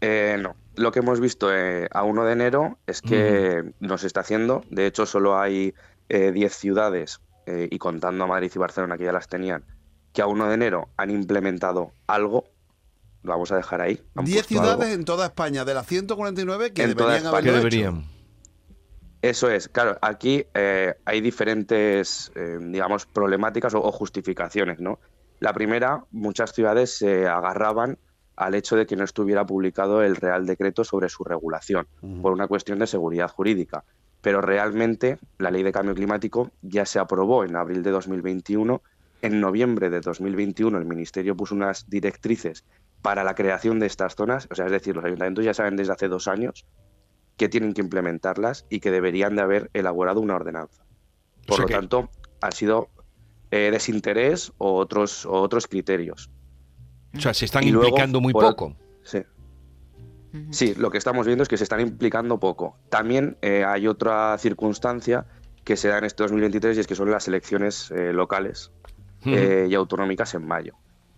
Eh, 0.00 0.36
no, 0.40 0.56
lo 0.76 0.92
que 0.92 0.98
hemos 0.98 1.20
visto 1.20 1.54
eh, 1.54 1.88
a 1.92 2.02
1 2.02 2.24
de 2.24 2.32
enero 2.32 2.78
es 2.86 3.00
que 3.00 3.72
no 3.80 3.96
se 3.96 4.06
está 4.06 4.20
haciendo. 4.20 4.62
De 4.70 4.86
hecho, 4.86 5.06
solo 5.06 5.38
hay 5.38 5.74
eh, 6.08 6.32
10 6.32 6.52
ciudades, 6.54 7.20
eh, 7.46 7.68
y 7.70 7.78
contando 7.78 8.24
a 8.24 8.26
Madrid 8.26 8.50
y 8.54 8.58
Barcelona, 8.58 8.98
que 8.98 9.04
ya 9.04 9.12
las 9.12 9.28
tenían, 9.28 9.64
que 10.12 10.22
a 10.22 10.26
1 10.26 10.48
de 10.48 10.54
enero 10.54 10.88
han 10.96 11.10
implementado 11.10 11.92
algo. 12.06 12.44
Lo 13.24 13.32
vamos 13.32 13.50
a 13.50 13.56
dejar 13.56 13.80
ahí. 13.80 14.00
Han 14.14 14.24
10 14.24 14.46
puesto 14.46 14.60
algo. 14.60 14.72
ciudades 14.74 14.94
en 14.94 15.04
toda 15.04 15.26
España, 15.26 15.64
de 15.64 15.74
las 15.74 15.86
149 15.86 16.72
que 16.72 16.82
En 16.82 16.94
deberían. 16.94 17.22
Que 17.32 17.38
hecho. 17.40 17.52
deberían. 17.52 18.04
Eso 19.22 19.50
es, 19.50 19.68
claro, 19.68 19.98
aquí 20.02 20.44
eh, 20.52 20.94
hay 21.06 21.20
diferentes, 21.22 22.30
eh, 22.34 22.58
digamos, 22.60 23.06
problemáticas 23.06 23.74
o, 23.74 23.82
o 23.82 23.90
justificaciones, 23.90 24.78
¿no? 24.80 25.00
La 25.40 25.54
primera, 25.54 26.04
muchas 26.10 26.52
ciudades 26.52 26.96
se 26.98 27.26
agarraban 27.26 27.98
al 28.36 28.54
hecho 28.54 28.76
de 28.76 28.86
que 28.86 28.96
no 28.96 29.04
estuviera 29.04 29.46
publicado 29.46 30.02
el 30.02 30.16
Real 30.16 30.44
Decreto 30.46 30.84
sobre 30.84 31.08
su 31.08 31.24
regulación, 31.24 31.86
por 32.20 32.32
una 32.32 32.48
cuestión 32.48 32.78
de 32.78 32.86
seguridad 32.86 33.28
jurídica. 33.30 33.84
Pero 34.20 34.40
realmente 34.40 35.18
la 35.38 35.50
Ley 35.50 35.62
de 35.62 35.72
Cambio 35.72 35.94
Climático 35.94 36.50
ya 36.62 36.84
se 36.86 36.98
aprobó 36.98 37.44
en 37.44 37.56
abril 37.56 37.82
de 37.82 37.90
2021. 37.90 38.82
En 39.22 39.40
noviembre 39.40 39.88
de 39.90 40.00
2021 40.00 40.76
el 40.78 40.84
Ministerio 40.84 41.36
puso 41.36 41.54
unas 41.54 41.88
directrices 41.88 42.64
para 43.04 43.22
la 43.22 43.34
creación 43.34 43.80
de 43.80 43.86
estas 43.86 44.14
zonas, 44.16 44.48
o 44.50 44.54
sea, 44.54 44.64
es 44.64 44.72
decir, 44.72 44.96
los 44.96 45.04
ayuntamientos 45.04 45.44
ya 45.44 45.52
saben 45.52 45.76
desde 45.76 45.92
hace 45.92 46.08
dos 46.08 46.26
años 46.26 46.64
que 47.36 47.50
tienen 47.50 47.74
que 47.74 47.82
implementarlas 47.82 48.64
y 48.70 48.80
que 48.80 48.90
deberían 48.90 49.36
de 49.36 49.42
haber 49.42 49.70
elaborado 49.74 50.20
una 50.22 50.36
ordenanza. 50.36 50.86
Por 51.46 51.56
sea 51.56 51.62
lo 51.64 51.66
que- 51.68 51.74
tanto, 51.74 52.08
ha 52.40 52.50
sido 52.50 52.88
eh, 53.50 53.68
desinterés 53.70 54.52
o 54.56 54.74
otros, 54.76 55.26
o 55.26 55.32
otros 55.34 55.66
criterios. 55.66 56.30
O 57.14 57.20
sea, 57.20 57.34
se 57.34 57.44
están 57.44 57.62
Y 57.64 57.72
luego, 57.72 57.88
implicando 57.88 58.22
muy 58.22 58.32
por- 58.32 58.44
poco. 58.46 58.76
Sí. 59.02 59.18
Sí, 60.50 60.74
lo 60.74 60.90
que 60.90 60.96
estamos 60.98 61.26
viendo 61.26 61.42
es 61.42 61.48
que 61.48 61.56
se 61.58 61.62
están 61.64 61.80
implicando 61.80 62.40
poco. 62.40 62.78
También 62.88 63.36
eh, 63.42 63.64
hay 63.64 63.86
otra 63.86 64.36
circunstancia 64.38 65.26
que 65.62 65.76
se 65.76 65.88
da 65.88 65.98
en 65.98 66.04
este 66.04 66.22
2023 66.24 66.76
y 66.76 66.80
es 66.80 66.86
que 66.88 66.94
son 66.96 67.10
las 67.10 67.28
elecciones 67.28 67.90
eh, 67.92 68.12
locales 68.14 68.72
eh, 69.26 69.66
y 69.70 69.74
autonómicas 69.74 70.34
en 70.34 70.46
mayo. 70.46 70.74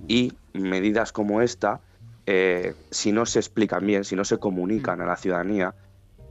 Y 0.08 0.32
medidas 0.52 1.12
como 1.12 1.40
esta, 1.40 1.80
eh, 2.26 2.74
si 2.90 3.12
no 3.12 3.26
se 3.26 3.38
explican 3.38 3.86
bien, 3.86 4.04
si 4.04 4.16
no 4.16 4.24
se 4.24 4.38
comunican 4.38 5.00
a 5.00 5.06
la 5.06 5.16
ciudadanía 5.16 5.74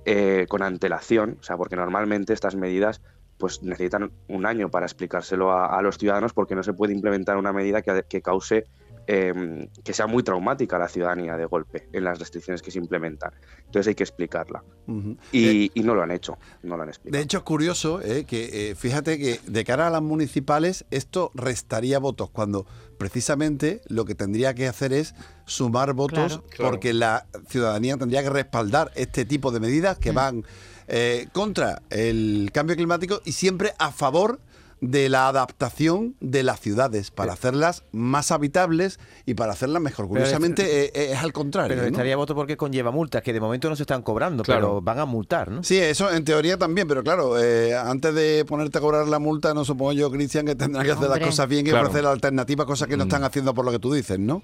eh, 0.06 0.46
con 0.50 0.62
antelación, 0.62 1.38
o 1.40 1.44
sea, 1.44 1.58
porque 1.58 1.76
normalmente 1.76 2.34
estas 2.34 2.56
medidas 2.56 3.02
pues 3.38 3.64
necesitan 3.64 4.12
un 4.28 4.46
año 4.46 4.70
para 4.70 4.86
explicárselo 4.86 5.52
a, 5.52 5.78
a 5.78 5.82
los 5.82 5.98
ciudadanos 5.98 6.34
porque 6.34 6.56
no 6.56 6.64
se 6.64 6.74
puede 6.74 6.94
implementar 6.94 7.38
una 7.38 7.52
medida 7.52 7.82
que, 7.82 8.04
que 8.08 8.22
cause 8.22 8.66
eh, 9.08 9.68
que 9.84 9.94
sea 9.94 10.08
muy 10.08 10.24
traumática 10.24 10.76
a 10.76 10.80
la 10.80 10.88
ciudadanía 10.88 11.38
de 11.38 11.46
golpe 11.46 11.88
en 11.94 12.04
las 12.04 12.20
restricciones 12.20 12.62
que 12.62 12.72
se 12.72 12.80
implementan. 12.80 13.32
Entonces 13.66 13.88
hay 13.90 13.96
que 13.96 14.04
explicarla. 14.04 14.64
Ujú. 14.88 15.18
Y, 15.32 15.72
y 15.74 15.84
no 15.84 15.96
lo 15.96 16.04
han 16.04 16.12
hecho, 16.12 16.38
no 16.64 16.78
lo 16.78 16.84
han 16.84 16.90
explicado. 16.90 17.18
De 17.18 17.24
hecho, 17.24 17.38
es 17.38 17.44
curioso 17.44 18.02
eh, 18.02 18.26
que 18.26 18.72
eh, 18.72 18.76
fíjate 18.76 19.18
que 19.18 19.40
de 19.46 19.64
cara 19.64 19.88
a 19.88 19.90
las 19.90 20.02
municipales 20.02 20.86
esto 20.92 21.32
restaría 21.34 22.00
votos 22.00 22.30
cuando 22.30 22.66
precisamente 22.98 23.82
lo 23.88 24.06
que 24.06 24.16
tendría 24.16 24.54
que 24.54 24.68
hacer 24.68 24.94
es 24.94 25.16
sumar 25.46 25.94
votos 25.94 26.16
Claro. 26.40 26.44
Claro. 26.50 26.72
porque 26.72 26.94
la 26.94 27.26
ciudadanía 27.50 27.98
tendría 27.98 28.24
que 28.24 28.30
respaldar 28.30 28.92
este 28.96 29.26
tipo 29.26 29.52
de 29.52 29.60
medidas 29.60 29.98
que 30.00 30.12
van 30.12 30.44
eh, 30.88 31.28
contra 31.34 31.82
el 31.90 32.50
cambio 32.54 32.76
climático 32.76 33.22
y 33.26 33.32
siempre 33.32 33.74
a 33.80 33.92
favor 33.92 34.40
de 34.82 35.10
la 35.10 35.28
adaptación 35.30 36.16
de 36.20 36.44
las 36.44 36.60
ciudades 36.60 37.10
para 37.12 37.34
hacerlas 37.34 37.84
más 37.92 38.32
habitables 38.32 39.00
y 39.26 39.34
para 39.34 39.54
hacerlas 39.54 39.82
mejor. 39.82 40.06
Es- 40.06 40.10
Curiosamente 40.10 40.86
eh, 40.86 40.92
eh, 40.94 41.10
es 41.14 41.18
al 41.24 41.34
contrario. 41.34 41.70
Pero 41.76 41.82
¿no? 41.84 41.88
estaría 41.88 42.16
voto 42.18 42.36
porque 42.36 42.58
conlleva 42.58 42.92
multas, 42.92 43.24
que 43.24 43.34
de 43.34 43.40
momento 43.40 43.70
no 43.70 43.76
se 43.76 43.84
están 43.84 44.02
cobrando, 44.02 44.44
Claro. 44.44 44.60
pero 44.68 44.82
van 44.82 45.00
a 45.00 45.06
multar, 45.06 45.50
¿no? 45.52 45.64
Sí, 45.64 45.78
eso 45.78 46.12
en 46.12 46.24
teoría 46.26 46.58
también, 46.58 46.88
pero 46.88 47.04
claro, 47.04 47.42
eh, 47.42 47.76
antes 47.76 48.14
de 48.14 48.46
ponerte 48.46 48.78
a 48.78 48.82
cobrar 48.82 49.08
la 49.08 49.20
multa, 49.20 49.54
no 49.54 49.66
supongo 49.66 49.94
yo, 49.94 50.12
Cristian, 50.12 50.46
que 50.46 50.56
tendrán 50.56 50.86
que 50.86 50.92
hacer 50.92 51.06
Hombre. 51.06 51.20
las 51.22 51.30
cosas 51.30 51.48
bien 51.48 51.66
y 51.66 51.70
Claro. 51.70 51.88
ofrecer 51.88 52.06
alternativas, 52.08 52.66
cosas 52.68 52.88
que 52.88 52.98
no 52.98 53.06
Mm. 53.06 53.08
están 53.08 53.24
haciendo 53.24 53.54
por 53.54 53.66
lo 53.66 53.72
que 53.72 53.80
tú 53.80 53.94
dices, 53.94 54.20
¿no? 54.20 54.44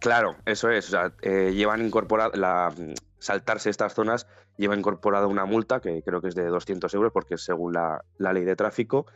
Claro, 0.00 0.36
eso 0.44 0.70
es. 0.70 0.88
O 0.88 0.90
sea, 0.90 1.12
eh, 1.22 1.52
llevan 1.54 1.84
incorporada 1.84 2.30
la 2.36 2.72
mm, 2.76 2.92
saltarse 3.26 3.70
estas 3.70 3.92
zonas 3.92 4.26
lleva 4.56 4.76
incorporada 4.76 5.26
una 5.26 5.44
multa 5.44 5.80
que 5.80 6.02
creo 6.02 6.20
que 6.22 6.28
es 6.28 6.34
de 6.36 6.46
200 6.46 6.92
euros 6.94 7.12
porque 7.12 7.34
es 7.34 7.42
según 7.42 7.72
la, 7.72 8.04
ley 8.18 8.44
de 8.44 8.56
tráfico. 8.56 9.06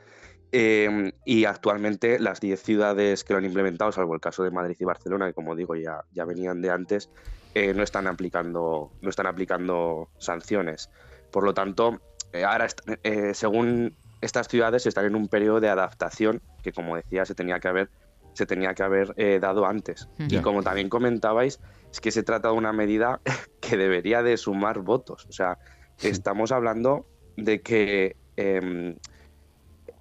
Eh, 0.53 1.13
y 1.25 1.45
actualmente 1.45 2.19
las 2.19 2.41
10 2.41 2.61
ciudades 2.61 3.23
que 3.23 3.35
lo 3.35 3.39
han 3.39 3.45
implementado, 3.45 3.93
salvo 3.93 4.15
el 4.15 4.21
caso 4.21 4.43
de 4.43 4.51
Madrid 4.51 4.77
y 4.81 4.85
Barcelona, 4.85 5.29
que 5.29 5.33
como 5.33 5.55
digo 5.55 5.77
ya, 5.77 6.03
ya 6.13 6.25
venían 6.25 6.61
de 6.61 6.71
antes, 6.71 7.09
eh, 7.55 7.73
no 7.73 7.85
están 7.85 8.09
aplicando 8.09 8.91
no 9.01 9.11
están 9.11 9.27
aplicando 9.27 10.09
sanciones. 10.19 10.91
Por 11.31 11.45
lo 11.45 11.55
tanto, 11.55 12.01
eh, 12.33 12.43
ahora 12.43 12.67
eh, 13.05 13.33
según 13.35 13.95
estas 14.21 14.49
ciudades 14.49 14.87
están 14.87 15.05
en 15.05 15.15
un 15.15 15.29
periodo 15.29 15.61
de 15.61 15.69
adaptación 15.69 16.43
que, 16.63 16.73
como 16.73 16.97
decía, 16.97 17.25
se 17.25 17.37
tenía 17.37 17.61
que 17.61 17.69
haber 17.69 17.91
se 18.33 18.47
tenía 18.47 18.75
que 18.75 18.83
haber 18.83 19.15
eh, 19.17 19.39
dado 19.41 19.67
antes. 19.67 20.09
Y 20.19 20.39
como 20.39 20.63
también 20.63 20.89
comentabais, 20.89 21.61
es 21.91 22.01
que 22.01 22.11
se 22.11 22.23
trata 22.23 22.49
de 22.49 22.55
una 22.55 22.73
medida 22.73 23.21
que 23.61 23.77
debería 23.77 24.23
de 24.23 24.37
sumar 24.37 24.81
votos. 24.81 25.27
O 25.27 25.33
sea, 25.33 25.59
estamos 26.01 26.53
hablando 26.53 27.07
de 27.37 27.61
que, 27.61 28.17
em, 28.37 28.97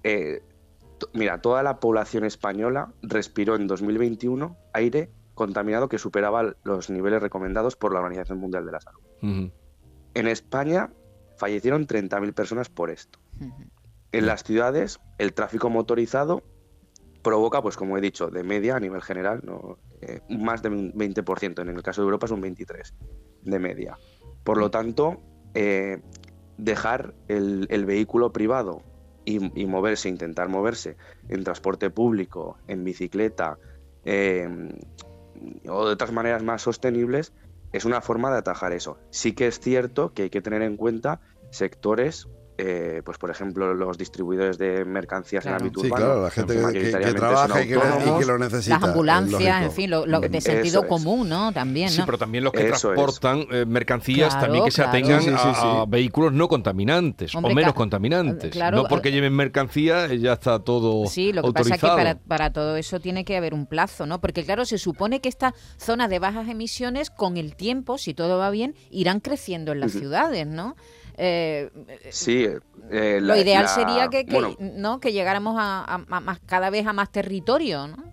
eh, 0.04 0.42
mira, 1.12 1.40
toda 1.40 1.62
la 1.62 1.80
población 1.80 2.24
española 2.24 2.92
respiró 3.02 3.56
en 3.56 3.66
2021 3.66 4.56
aire 4.72 5.10
contaminado 5.34 5.88
que 5.88 5.98
superaba 5.98 6.54
los 6.64 6.90
niveles 6.90 7.22
recomendados 7.22 7.76
por 7.76 7.94
la 7.94 8.00
Organización 8.00 8.38
Mundial 8.38 8.66
de 8.66 8.72
la 8.72 8.80
Salud. 8.80 9.00
En 10.14 10.26
España 10.26 10.90
fallecieron 11.36 11.86
30.000 11.86 12.34
personas 12.34 12.68
por 12.68 12.90
esto. 12.90 13.18
En 14.12 14.26
las 14.26 14.44
ciudades, 14.44 15.00
el 15.18 15.32
tráfico 15.32 15.70
motorizado 15.70 16.42
provoca, 17.22 17.62
pues 17.62 17.76
como 17.76 17.96
he 17.98 18.00
dicho, 18.00 18.28
de 18.28 18.42
media 18.42 18.76
a 18.76 18.80
nivel 18.80 19.02
general, 19.02 19.40
¿no? 19.44 19.78
Eh, 20.00 20.20
más 20.28 20.62
de 20.62 20.68
un 20.70 20.92
20%. 20.92 21.60
En 21.60 21.68
el 21.68 21.82
caso 21.82 22.02
de 22.02 22.06
Europa 22.06 22.26
es 22.26 22.32
un 22.32 22.42
23% 22.42 22.92
de 23.42 23.58
media. 23.58 23.98
Por 24.44 24.58
lo 24.58 24.70
tanto, 24.70 25.20
eh, 25.54 26.00
dejar 26.56 27.14
el, 27.28 27.66
el 27.70 27.84
vehículo 27.84 28.32
privado 28.32 28.82
y, 29.24 29.60
y 29.60 29.66
moverse, 29.66 30.08
intentar 30.08 30.48
moverse 30.48 30.96
en 31.28 31.44
transporte 31.44 31.90
público, 31.90 32.58
en 32.66 32.84
bicicleta 32.84 33.58
eh, 34.04 34.48
o 35.68 35.86
de 35.86 35.92
otras 35.92 36.12
maneras 36.12 36.42
más 36.42 36.62
sostenibles, 36.62 37.32
es 37.72 37.84
una 37.84 38.00
forma 38.00 38.30
de 38.30 38.38
atajar 38.38 38.72
eso. 38.72 38.98
Sí 39.10 39.32
que 39.32 39.46
es 39.46 39.60
cierto 39.60 40.12
que 40.12 40.24
hay 40.24 40.30
que 40.30 40.42
tener 40.42 40.62
en 40.62 40.76
cuenta 40.76 41.20
sectores, 41.50 42.28
eh, 42.62 43.02
pues 43.04 43.18
por 43.18 43.30
ejemplo 43.30 43.74
los 43.74 43.96
distribuidores 43.98 44.58
de 44.58 44.84
mercancías 44.84 45.42
Claro. 45.42 45.56
en 45.58 45.62
ámbito 45.62 45.80
Sí, 45.80 45.86
urbano, 45.86 46.04
claro, 46.06 46.22
la 46.22 46.30
gente 46.30 46.52
que, 46.54 46.58
que- 46.58 46.60
que 46.60 46.66
mayoritariamente 46.72 47.18
trabaja 47.20 47.62
y 47.62 47.68
que, 47.68 47.74
le- 47.74 47.80
y 47.80 47.86
autónomos. 47.86 48.20
que 48.20 48.26
lo 48.26 48.38
necesita. 48.38 48.74
Las 48.78 48.88
ambulancias, 48.88 49.62
en 49.62 49.72
fin, 49.72 49.90
lo, 49.90 50.06
lo 50.06 50.20
de 50.20 50.38
Eso 50.38 50.50
sentido 50.52 50.82
es. 50.82 50.88
común, 50.88 51.28
¿no? 51.28 51.52
También, 51.52 51.86
¿no? 51.86 51.92
Sí, 51.92 52.02
pero 52.04 52.18
también 52.18 52.44
los 52.44 52.52
que 52.52 52.68
Eso 52.68 52.92
transportan 52.92 53.46
eh, 53.50 53.64
mercancías 53.66 54.30
Claro, 54.30 54.46
también 54.46 54.64
que 54.64 54.70
se 54.70 54.82
atengan 54.82 55.22
Sí, 55.22 55.30
sí, 55.30 55.36
sí, 55.36 55.44
a, 55.62 55.84
vehículos 55.88 56.32
no 56.32 56.48
contaminantes 56.48 57.34
Hombre, 57.34 57.52
o 57.52 57.54
menos 57.56 57.74
contaminantes. 57.74 58.50
claro, 58.52 58.76
no 58.78 58.84
porque 58.84 59.08
eh, 59.08 59.12
lleven 59.12 59.34
mercancía 59.34 60.06
eh, 60.06 60.18
ya 60.18 60.34
está 60.34 60.58
todo 60.58 61.06
Sí, 61.06 61.32
lo 61.32 61.42
que 61.42 61.46
autorizado. 61.48 61.80
pasa 61.80 62.02
es 62.02 62.14
que 62.14 62.16
para, 62.18 62.28
para 62.28 62.52
todo 62.52 62.76
eso 62.76 63.00
tiene 63.00 63.24
que 63.24 63.36
haber 63.36 63.54
un 63.54 63.66
plazo, 63.66 64.06
¿no? 64.06 64.20
Porque 64.20 64.44
claro, 64.44 64.64
se 64.64 64.78
supone 64.78 65.20
que 65.20 65.28
estas 65.28 65.54
zonas 65.78 66.10
de 66.10 66.18
bajas 66.18 66.48
emisiones 66.48 67.10
con 67.10 67.36
el 67.36 67.56
tiempo, 67.56 67.98
si 67.98 68.14
todo 68.14 68.38
va 68.38 68.50
bien, 68.50 68.74
irán 68.90 69.20
creciendo 69.20 69.72
en 69.72 69.80
las 69.80 69.92
ciudades, 69.92 70.46
¿no? 70.46 70.76
Eh, 71.22 71.70
Sí, 72.10 72.46
eh, 72.90 73.18
lo 73.20 73.26
la- 73.34 73.36
ideal 73.36 73.64
la- 73.64 73.68
sería 73.68 74.08
que, 74.08 74.24
que, 74.24 74.32
bueno, 74.32 74.56
no 74.58 75.00
que 75.00 75.12
llegáramos 75.12 75.56
a, 75.58 75.84
a- 75.84 76.04
a 76.08 76.20
más, 76.20 76.40
cada 76.46 76.70
vez 76.70 76.86
a 76.86 76.94
más 76.94 77.12
territorio, 77.12 77.86
¿no? 77.88 78.10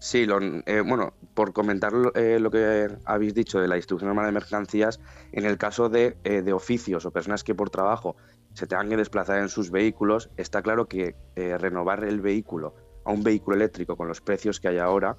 Sí, 0.00 0.26
lo- 0.26 0.40
eh, 0.40 0.82
bueno, 0.84 1.14
por 1.34 1.52
comentar 1.52 1.92
lo, 1.92 2.12
eh, 2.16 2.40
lo 2.40 2.50
que 2.50 2.88
habéis 3.04 3.34
dicho 3.34 3.60
de 3.60 3.68
la 3.68 3.76
distribución 3.76 4.08
normal 4.08 4.26
de 4.26 4.32
mercancías, 4.32 5.00
en 5.32 5.44
el 5.46 5.58
caso 5.58 5.88
de, 5.88 6.16
eh, 6.24 6.42
de 6.42 6.52
oficios 6.52 7.06
o 7.06 7.12
personas 7.12 7.44
que 7.44 7.54
por 7.54 7.70
trabajo 7.70 8.16
se 8.52 8.66
tengan 8.66 8.88
que 8.88 8.96
desplazar 8.96 9.38
en 9.38 9.48
sus 9.48 9.70
vehículos, 9.70 10.28
está 10.36 10.62
claro 10.62 10.86
que 10.88 11.14
eh, 11.36 11.56
renovar 11.56 12.02
el 12.04 12.20
vehículo 12.20 12.74
a 13.04 13.12
un 13.12 13.22
vehículo 13.22 13.56
eléctrico 13.56 13.96
con 13.96 14.08
los 14.08 14.20
precios 14.20 14.58
que 14.58 14.68
hay 14.68 14.78
ahora 14.78 15.16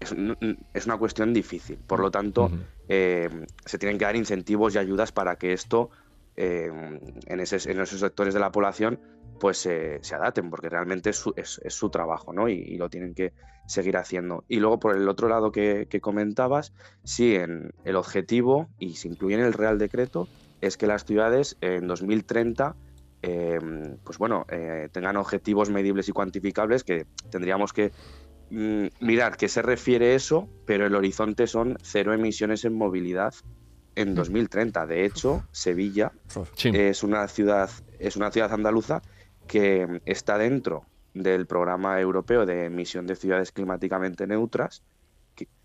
es, 0.00 0.14
es 0.74 0.86
una 0.86 0.96
cuestión 0.98 1.32
difícil. 1.32 1.78
Por 1.86 2.00
lo 2.00 2.10
tanto, 2.10 2.50
eh, 2.88 3.28
se 3.64 3.78
tienen 3.78 3.98
que 3.98 4.04
dar 4.06 4.16
incentivos 4.16 4.74
y 4.74 4.78
ayudas 4.78 5.12
para 5.12 5.36
que 5.36 5.52
esto, 5.52 5.90
eh, 6.36 6.70
en, 7.26 7.40
ese- 7.40 7.70
en 7.70 7.80
esos 7.80 8.00
sectores 8.00 8.34
de 8.34 8.40
la 8.40 8.50
población, 8.50 8.98
pues 9.38 9.58
se 9.58 10.00
adapten, 10.14 10.50
porque 10.50 10.68
realmente 10.68 11.10
es 11.10 11.16
su, 11.16 11.32
es, 11.36 11.60
es 11.64 11.72
su 11.74 11.88
trabajo, 11.90 12.32
¿no? 12.32 12.48
Y, 12.48 12.54
y, 12.54 12.76
lo 12.76 12.88
tienen 12.90 13.14
que 13.14 13.32
seguir 13.66 13.96
haciendo. 13.96 14.44
Y 14.48 14.56
luego, 14.60 14.78
por 14.78 14.96
el 14.96 15.08
otro 15.08 15.28
lado 15.28 15.50
que, 15.50 15.86
que 15.88 16.00
comentabas, 16.00 16.72
sí, 17.04 17.36
en 17.36 17.70
el 17.84 17.96
objetivo, 17.96 18.68
y 18.78 18.96
se 18.96 19.08
incluye 19.08 19.36
en 19.36 19.42
el 19.42 19.52
Real 19.54 19.78
Decreto, 19.78 20.28
es 20.60 20.76
que 20.76 20.86
las 20.86 21.04
ciudades 21.04 21.56
en 21.62 21.86
2030 21.86 22.76
eh, 23.22 23.58
pues 24.02 24.16
bueno, 24.18 24.46
eh, 24.50 24.88
tengan 24.92 25.16
objetivos 25.18 25.68
medibles 25.70 26.08
y 26.08 26.12
cuantificables 26.12 26.84
que 26.84 27.04
tendríamos 27.30 27.72
que 27.74 27.92
mm, 28.50 28.86
mirar 29.00 29.36
qué 29.36 29.48
se 29.48 29.62
refiere 29.62 30.14
eso, 30.14 30.48
pero 30.66 30.86
el 30.86 30.94
horizonte 30.94 31.46
son 31.46 31.76
cero 31.82 32.12
emisiones 32.12 32.64
en 32.64 32.74
movilidad 32.74 33.34
en 33.96 34.14
2030. 34.14 34.86
De 34.86 35.04
hecho, 35.04 35.44
Sevilla 35.52 36.12
Sí. 36.54 36.70
es 36.74 37.02
una 37.02 37.26
ciudad 37.28 37.70
es 37.98 38.16
una 38.16 38.30
ciudad 38.30 38.52
andaluza 38.52 39.02
que 39.46 40.00
está 40.06 40.38
dentro 40.38 40.84
del 41.12 41.46
programa 41.46 42.00
europeo 42.00 42.46
de 42.46 42.66
emisión 42.66 43.06
de 43.06 43.16
ciudades 43.16 43.52
climáticamente 43.52 44.26
neutras 44.26 44.82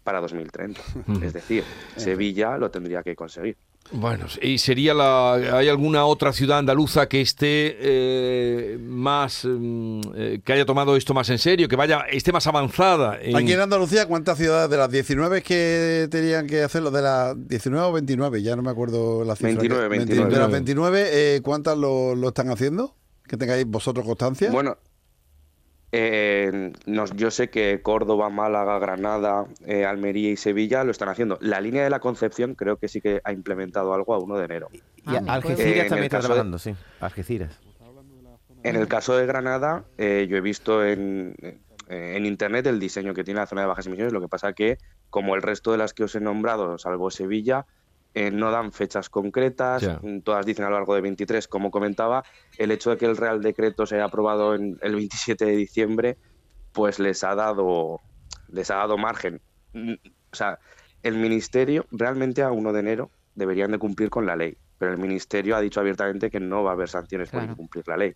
para 0.04 0.22
2030. 0.22 0.82
Es 1.22 1.34
decir, 1.34 1.64
Sevilla 1.96 2.58
lo 2.58 2.72
tendría 2.72 3.04
que 3.04 3.16
conseguir. 3.16 3.58
Bueno, 3.92 4.26
¿y 4.42 4.58
sería 4.58 4.94
la... 4.96 5.34
¿Hay 5.58 5.70
alguna 5.70 6.06
otra 6.06 6.34
ciudad 6.34 6.58
andaluza 6.58 7.08
que 7.08 7.22
esté 7.22 7.78
eh, 7.80 8.78
más... 8.82 9.46
mm, 9.46 10.02
eh, 10.16 10.42
que 10.44 10.54
haya 10.54 10.66
tomado 10.66 10.96
esto 10.96 11.14
más 11.14 11.30
en 11.30 11.38
serio, 11.38 11.68
que 11.68 11.76
vaya 11.76 12.02
esté 12.12 12.32
más 12.32 12.48
avanzada? 12.48 13.20
en- 13.22 13.36
Aquí 13.36 13.54
en 13.54 13.60
Andalucía, 13.60 14.08
¿cuántas 14.08 14.38
ciudades 14.40 14.70
de 14.72 14.78
las 14.78 14.90
19 14.90 15.44
que 15.44 16.08
tenían 16.10 16.48
que 16.48 16.64
hacerlo? 16.64 16.90
¿De 16.90 17.02
las 17.04 17.36
19 17.48 17.86
o 17.88 17.92
29? 17.94 18.42
Ya 18.42 18.56
no 18.56 18.64
me 18.64 18.72
acuerdo 18.72 19.24
la 19.24 19.36
cifra. 19.36 19.50
29, 19.50 19.90
que- 19.90 19.98
29. 19.98 20.34
De 20.34 20.40
las 20.40 20.52
29, 20.52 21.06
eh, 21.36 21.42
¿cuántas 21.44 21.78
lo, 21.78 22.16
lo 22.16 22.30
están 22.30 22.50
haciendo? 22.50 22.96
Que 23.28 23.38
tengáis 23.38 23.66
vosotros 23.68 24.06
constancia. 24.06 24.50
Bueno, 24.52 24.78
eh, 25.98 26.74
nos- 26.86 27.16
yo 27.16 27.32
sé 27.32 27.50
que 27.50 27.82
Córdoba, 27.82 28.30
Málaga, 28.30 28.78
Granada, 28.80 29.46
eh, 29.66 29.86
Almería 29.86 30.30
y 30.32 30.36
Sevilla 30.38 30.84
lo 30.84 30.92
están 30.92 31.10
haciendo. 31.10 31.38
La 31.42 31.62
línea 31.62 31.84
de 31.84 31.90
la 31.90 32.00
Concepción 32.00 32.54
creo 32.56 32.78
que 32.78 32.88
sí 32.88 33.00
que 33.02 33.22
ha 33.24 33.32
implementado 33.32 33.94
algo 33.94 34.14
a 34.14 34.20
1 34.20 34.38
de 34.38 34.46
enero. 34.46 34.68
Y 34.74 34.82
Ah, 35.16 35.22
me 35.22 35.32
Algeciras 35.32 35.38
acuerdo. 35.38 35.62
En 35.62 35.80
el 35.80 35.88
también 35.88 36.04
está 36.06 36.18
caso 36.18 36.28
de- 36.28 36.34
trabajando, 36.34 36.60
sí. 36.60 36.76
Algeciras. 37.00 37.60
En 38.64 38.76
el 38.76 38.88
caso 38.88 39.16
de 39.16 39.26
Granada, 39.28 39.84
eh, 39.98 40.26
yo 40.30 40.38
he 40.38 40.42
visto 40.42 40.84
en, 40.84 41.36
eh, 41.40 42.14
en 42.18 42.26
internet 42.26 42.66
el 42.66 42.80
diseño 42.80 43.14
que 43.14 43.24
tiene 43.24 43.40
la 43.40 43.46
zona 43.46 43.62
de 43.62 43.68
bajas 43.68 43.86
emisiones, 43.86 44.12
lo 44.12 44.22
que 44.22 44.28
pasa 44.28 44.54
que, 44.54 44.80
como 45.12 45.36
el 45.36 45.44
resto 45.44 45.72
de 45.72 45.78
las 45.78 45.94
que 45.94 46.04
os 46.04 46.16
he 46.16 46.20
nombrado, 46.20 46.78
salvo 46.80 47.12
Sevilla, 47.12 47.68
eh, 48.16 48.32
no 48.32 48.50
dan 48.50 48.72
fechas 48.72 49.10
concretas, 49.10 49.84
mm, 50.02 50.22
todas 50.22 50.46
dicen 50.46 50.66
a 50.66 50.70
lo 50.70 50.76
largo 50.78 50.96
de 50.96 51.02
23, 51.02 51.48
como 51.48 51.70
comentaba, 51.70 52.24
el 52.58 52.72
hecho 52.72 52.90
de 52.90 52.98
que 52.98 53.06
el 53.06 53.18
Real 53.18 53.42
Decreto 53.42 53.86
se 53.86 53.96
haya 53.96 54.06
aprobado 54.06 54.56
en 54.56 54.78
el 54.82 54.96
27 54.96 55.46
de 55.46 55.56
diciembre, 55.56 56.18
pues 56.72 56.98
les 57.00 57.24
ha 57.24 57.36
dado, 57.36 58.02
les 58.48 58.72
ha 58.72 58.76
dado 58.78 58.98
margen. 58.98 59.42
Mm, 59.74 59.94
O 60.32 60.36
sea, 60.36 60.60
el 61.04 61.18
Ministerio 61.18 61.86
realmente 61.92 62.42
a 62.42 62.52
1 62.52 62.74
de 62.74 62.80
enero 62.80 63.12
deberían 63.36 63.72
de 63.72 63.78
cumplir 63.78 64.10
con 64.10 64.26
la 64.26 64.36
ley, 64.36 64.58
pero 64.78 64.92
el 64.92 64.98
Ministerio 64.98 65.56
ha 65.56 65.62
dicho 65.62 65.80
abiertamente 65.80 66.30
que 66.30 66.40
no 66.40 66.64
va 66.64 66.72
a 66.72 66.74
haber 66.74 66.90
sanciones 66.90 67.30
por 67.30 67.42
Claro. 67.42 67.52
incumplir 67.54 67.88
la 67.88 67.98
ley. 67.98 68.14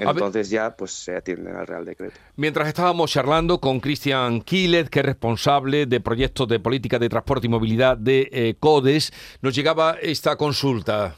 Entonces 0.00 0.50
ya 0.50 0.76
pues 0.76 0.92
se 0.92 1.16
atienden 1.16 1.56
al 1.56 1.66
Real 1.66 1.84
Decreto. 1.84 2.14
Mientras 2.36 2.68
estábamos 2.68 3.10
charlando 3.10 3.60
con 3.60 3.80
Cristian 3.80 4.40
Quilet, 4.40 4.88
que 4.88 5.00
es 5.00 5.06
responsable 5.06 5.86
de 5.86 6.00
proyectos 6.00 6.48
de 6.48 6.60
política 6.60 6.98
de 6.98 7.08
transporte 7.08 7.46
y 7.46 7.50
movilidad 7.50 7.96
de 7.96 8.28
eh, 8.32 8.54
CODES, 8.58 9.12
nos 9.42 9.54
llegaba 9.54 9.96
esta 10.00 10.36
consulta. 10.36 11.16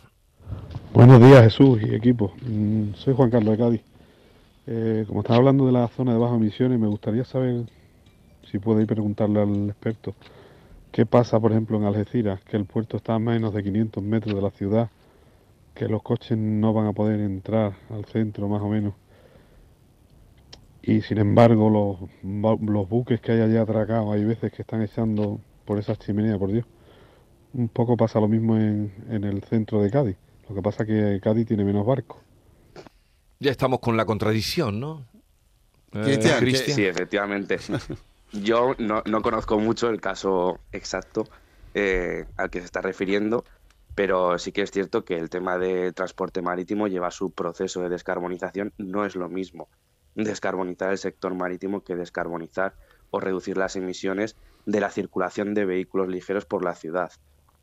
Buenos 0.92 1.20
días 1.20 1.44
Jesús 1.44 1.80
y 1.82 1.94
equipo. 1.94 2.32
Mm, 2.42 2.94
Soy 2.94 3.14
Juan 3.14 3.30
Carlos 3.30 3.56
de 3.56 3.64
Cádiz. 3.64 3.82
Eh, 4.66 5.04
como 5.06 5.20
estaba 5.20 5.38
hablando 5.38 5.66
de 5.66 5.72
la 5.72 5.88
zona 5.88 6.12
de 6.12 6.18
bajas 6.18 6.36
emisiones, 6.36 6.78
me 6.78 6.88
gustaría 6.88 7.24
saber 7.24 7.66
si 8.50 8.58
podéis 8.58 8.88
preguntarle 8.88 9.40
al 9.40 9.68
experto 9.68 10.14
qué 10.90 11.04
pasa, 11.04 11.38
por 11.38 11.52
ejemplo, 11.52 11.76
en 11.76 11.84
Algeciras, 11.84 12.40
que 12.44 12.56
el 12.56 12.64
puerto 12.64 12.96
está 12.96 13.14
a 13.14 13.18
menos 13.18 13.52
de 13.52 13.62
500 13.62 14.02
metros 14.02 14.34
de 14.34 14.40
la 14.40 14.50
ciudad, 14.50 14.88
que 15.76 15.88
los 15.88 16.02
coches 16.02 16.36
no 16.36 16.72
van 16.72 16.86
a 16.86 16.92
poder 16.92 17.20
entrar 17.20 17.76
al 17.90 18.04
centro 18.06 18.48
más 18.48 18.62
o 18.62 18.68
menos. 18.68 18.94
Y 20.82 21.02
sin 21.02 21.18
embargo, 21.18 21.68
los, 22.22 22.60
los 22.60 22.88
buques 22.88 23.20
que 23.20 23.32
hay 23.32 23.40
allá 23.40 23.62
atracados, 23.62 24.12
hay 24.14 24.24
veces 24.24 24.52
que 24.52 24.62
están 24.62 24.82
echando 24.82 25.40
por 25.64 25.78
esas 25.78 25.98
chimeneas, 25.98 26.38
por 26.38 26.50
Dios. 26.50 26.64
Un 27.52 27.68
poco 27.68 27.96
pasa 27.96 28.20
lo 28.20 28.28
mismo 28.28 28.56
en, 28.56 28.92
en 29.10 29.24
el 29.24 29.42
centro 29.42 29.82
de 29.82 29.90
Cádiz. 29.90 30.16
Lo 30.48 30.54
que 30.54 30.62
pasa 30.62 30.84
es 30.84 30.88
que 30.88 31.20
Cádiz 31.22 31.46
tiene 31.46 31.64
menos 31.64 31.84
barcos. 31.84 32.18
Ya 33.38 33.50
estamos 33.50 33.80
con 33.80 33.96
la 33.96 34.04
contradicción, 34.06 34.80
¿no? 34.80 35.04
Eh, 35.92 36.18
Cristian, 36.38 36.76
Sí, 36.76 36.84
efectivamente. 36.84 37.58
Yo 38.32 38.74
no, 38.78 39.02
no 39.06 39.22
conozco 39.22 39.58
mucho 39.58 39.88
el 39.90 40.00
caso 40.00 40.58
exacto 40.72 41.24
eh, 41.74 42.24
al 42.36 42.50
que 42.50 42.60
se 42.60 42.64
está 42.64 42.80
refiriendo, 42.80 43.44
pero 43.96 44.38
sí 44.38 44.52
que 44.52 44.60
es 44.60 44.70
cierto 44.70 45.06
que 45.06 45.18
el 45.18 45.30
tema 45.30 45.56
de 45.56 45.90
transporte 45.92 46.42
marítimo 46.42 46.86
lleva 46.86 47.10
su 47.10 47.30
proceso 47.30 47.80
de 47.80 47.88
descarbonización. 47.88 48.74
No 48.76 49.06
es 49.06 49.16
lo 49.16 49.30
mismo 49.30 49.68
descarbonizar 50.14 50.90
el 50.90 50.98
sector 50.98 51.34
marítimo 51.34 51.82
que 51.82 51.96
descarbonizar 51.96 52.74
o 53.10 53.20
reducir 53.20 53.56
las 53.56 53.74
emisiones 53.74 54.36
de 54.66 54.80
la 54.80 54.90
circulación 54.90 55.54
de 55.54 55.64
vehículos 55.64 56.08
ligeros 56.08 56.44
por 56.44 56.62
la 56.62 56.74
ciudad. 56.74 57.10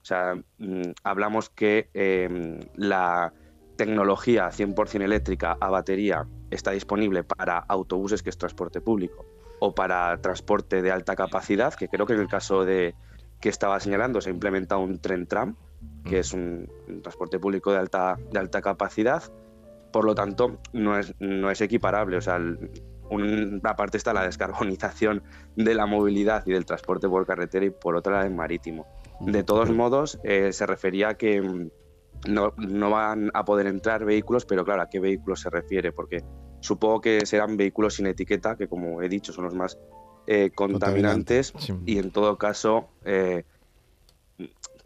O 0.02 0.06
sea, 0.06 0.34
mm, 0.58 0.94
hablamos 1.04 1.52
que 1.52 1.90
eh, 1.94 2.60
la 2.76 3.32
tecnología 3.76 4.50
100% 4.50 5.04
eléctrica 5.04 5.56
a 5.62 5.70
batería 5.70 6.26
está 6.50 6.72
disponible 6.72 7.24
para 7.24 7.60
autobuses, 7.60 8.24
que 8.24 8.32
es 8.32 8.38
transporte 8.40 8.82
público, 8.82 9.24
o 9.60 9.76
para 9.76 10.20
transporte 10.20 10.82
de 10.82 10.92
alta 10.92 11.16
capacidad, 11.16 11.76
que 11.76 11.90
creo 11.90 12.08
que 12.08 12.14
en 12.14 12.22
el 12.22 12.28
caso 12.28 12.66
de 12.66 12.96
que 13.40 13.50
estaba 13.50 13.80
señalando 13.80 14.20
se 14.20 14.32
ha 14.32 14.34
implementado 14.34 14.82
un 14.82 15.00
tren 15.00 15.28
tram, 15.28 15.56
que 16.04 16.20
es 16.20 16.34
un, 16.34 16.70
transporte 17.02 17.40
público 17.40 17.72
de 17.72 17.78
alta, 17.80 18.18
de 18.32 18.40
alta 18.40 18.62
capacidad. 18.62 19.24
Por 19.92 20.06
lo 20.06 20.16
tanto, 20.16 20.60
no 20.74 20.98
es, 20.98 21.14
no 21.20 21.50
es 21.52 21.62
equiparable. 21.62 22.18
O 22.18 22.22
sea, 22.22 22.38
el- 22.38 22.72
una 23.10 23.76
parte 23.76 23.98
está 23.98 24.12
la 24.14 24.24
descarbonización 24.24 25.24
de 25.56 25.76
la 25.76 25.86
movilidad 25.86 26.44
y 26.48 26.52
del 26.52 26.66
transporte 26.66 27.08
por 27.08 27.26
carretera 27.28 27.66
y 27.66 27.70
por 27.70 27.96
otra 27.96 28.14
la 28.18 28.24
del 28.24 28.34
marítimo. 28.34 28.88
De 29.20 29.44
todos 29.44 29.70
modos, 29.72 30.20
eh, 30.24 30.52
se 30.52 30.66
refería 30.66 31.10
a 31.10 31.14
que 31.16 31.42
mm, 31.42 31.70
no, 32.30 32.54
no 32.58 32.90
van 32.90 33.30
a 33.34 33.46
poder 33.46 33.68
entrar 33.68 34.04
vehículos, 34.06 34.46
pero 34.46 34.66
claro, 34.66 34.82
¿a 34.82 34.90
qué 34.90 35.00
vehículos 35.00 35.42
se 35.42 35.50
refiere? 35.50 35.92
Porque 35.92 36.24
supongo 36.62 37.02
que 37.02 37.26
serán 37.26 37.56
vehículos 37.58 37.96
sin 37.96 38.08
etiqueta, 38.08 38.56
que 38.56 38.68
como 38.68 39.02
he 39.02 39.10
dicho 39.10 39.32
son 39.32 39.44
los 39.46 39.54
más 39.54 39.78
eh, 40.26 40.50
contaminantes 40.56 41.54
Sí. 41.60 41.74
y 41.86 41.98
en 42.00 42.10
todo 42.12 42.38
caso, 42.38 42.90
eh, 43.04 43.44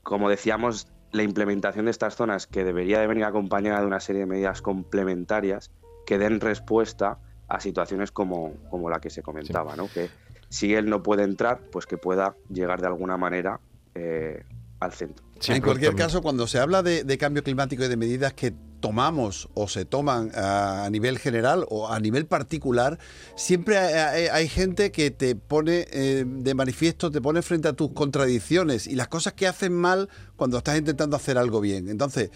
como 0.07 0.29
decíamos, 0.29 0.87
la 1.11 1.23
implementación 1.23 1.83
de 1.83 1.91
estas 1.91 2.15
zonas 2.15 2.47
que 2.47 2.63
debería 2.63 3.01
de 3.01 3.07
venir 3.07 3.25
acompañada 3.25 3.81
de 3.81 3.87
una 3.87 3.99
serie 3.99 4.21
de 4.21 4.25
medidas 4.25 4.61
complementarias 4.61 5.69
que 6.05 6.17
den 6.17 6.39
respuesta 6.39 7.19
a 7.49 7.59
situaciones 7.59 8.13
como, 8.13 8.53
como 8.69 8.89
la 8.89 9.01
que 9.01 9.09
se 9.09 9.21
comentaba, 9.21 9.75
¿no? 9.75 9.89
Que 9.93 10.09
si 10.47 10.73
él 10.73 10.89
no 10.89 11.03
puede 11.03 11.23
entrar, 11.23 11.59
pues 11.73 11.85
que 11.85 11.97
pueda 11.97 12.37
llegar 12.49 12.79
de 12.79 12.87
alguna 12.87 13.17
manera 13.17 13.59
eh, 13.95 14.45
al 14.79 14.93
centro. 14.93 15.25
En 15.55 15.61
cualquier 15.61 15.91
caso, 15.95 16.21
cuando 16.21 16.47
se 16.47 16.59
habla 16.59 16.83
de, 16.83 17.03
de 17.03 17.17
cambio 17.17 17.43
climático 17.43 17.83
y 17.83 17.87
de 17.87 17.97
medidas 17.97 18.33
que 18.33 18.53
tomamos 18.79 19.49
o 19.55 19.67
se 19.67 19.85
toman 19.85 20.31
a, 20.35 20.85
a 20.85 20.89
nivel 20.91 21.17
general 21.17 21.65
o 21.69 21.91
a 21.91 21.99
nivel 21.99 22.27
particular, 22.27 22.99
siempre 23.35 23.77
hay, 23.77 23.93
hay- 23.93 24.27
hay 24.27 24.47
gente 24.47 24.91
que 24.91 25.09
te 25.09 25.35
pone 25.35 25.87
eh, 25.91 26.23
de 26.27 26.53
manifiesto, 26.53 27.09
te 27.09 27.19
pone 27.19 27.41
frente 27.41 27.67
a 27.67 27.73
tus 27.73 27.91
contradicciones 27.93 28.85
y 28.87 28.95
las 28.95 29.07
cosas 29.07 29.33
que 29.33 29.47
hacen 29.47 29.73
mal 29.73 30.09
cuando 30.35 30.57
estás 30.59 30.77
intentando 30.77 31.15
hacer 31.15 31.37
algo 31.39 31.59
bien. 31.59 31.89
Entonces, 31.89 32.29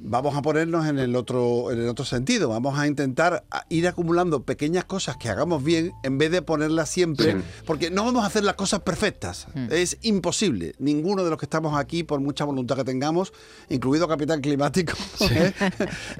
vamos 0.00 0.36
a 0.36 0.42
ponernos 0.42 0.86
en 0.86 0.98
el 0.98 1.14
otro, 1.16 1.70
en 1.72 1.80
el 1.80 1.88
otro 1.88 2.04
sentido. 2.04 2.48
Vamos 2.48 2.78
a 2.78 2.86
intentar 2.86 3.44
ir 3.68 3.86
acumulando 3.88 4.42
pequeñas 4.42 4.84
cosas 4.84 5.16
que 5.16 5.28
hagamos 5.28 5.62
bien 5.64 5.92
en 6.02 6.18
vez 6.18 6.30
de 6.30 6.42
ponerlas 6.42 6.88
siempre, 6.88 7.32
Sí. 7.32 7.38
porque 7.66 7.90
no 7.90 8.04
vamos 8.04 8.24
a 8.24 8.26
hacer 8.26 8.44
las 8.44 8.54
cosas 8.54 8.80
perfectas. 8.80 9.46
Es 9.70 9.98
imposible. 10.02 10.74
Ninguno 10.78 11.24
de 11.24 11.30
los 11.30 11.38
que 11.38 11.46
estamos 11.46 11.78
aquí, 11.78 12.02
por 12.02 12.20
mucha 12.20 12.44
voluntad 12.44 12.76
que 12.76 12.84
tengamos, 12.84 13.32
incluido 13.68 14.06
Capitán 14.08 14.40
Climático, 14.40 14.92
¿eh? 15.30 15.52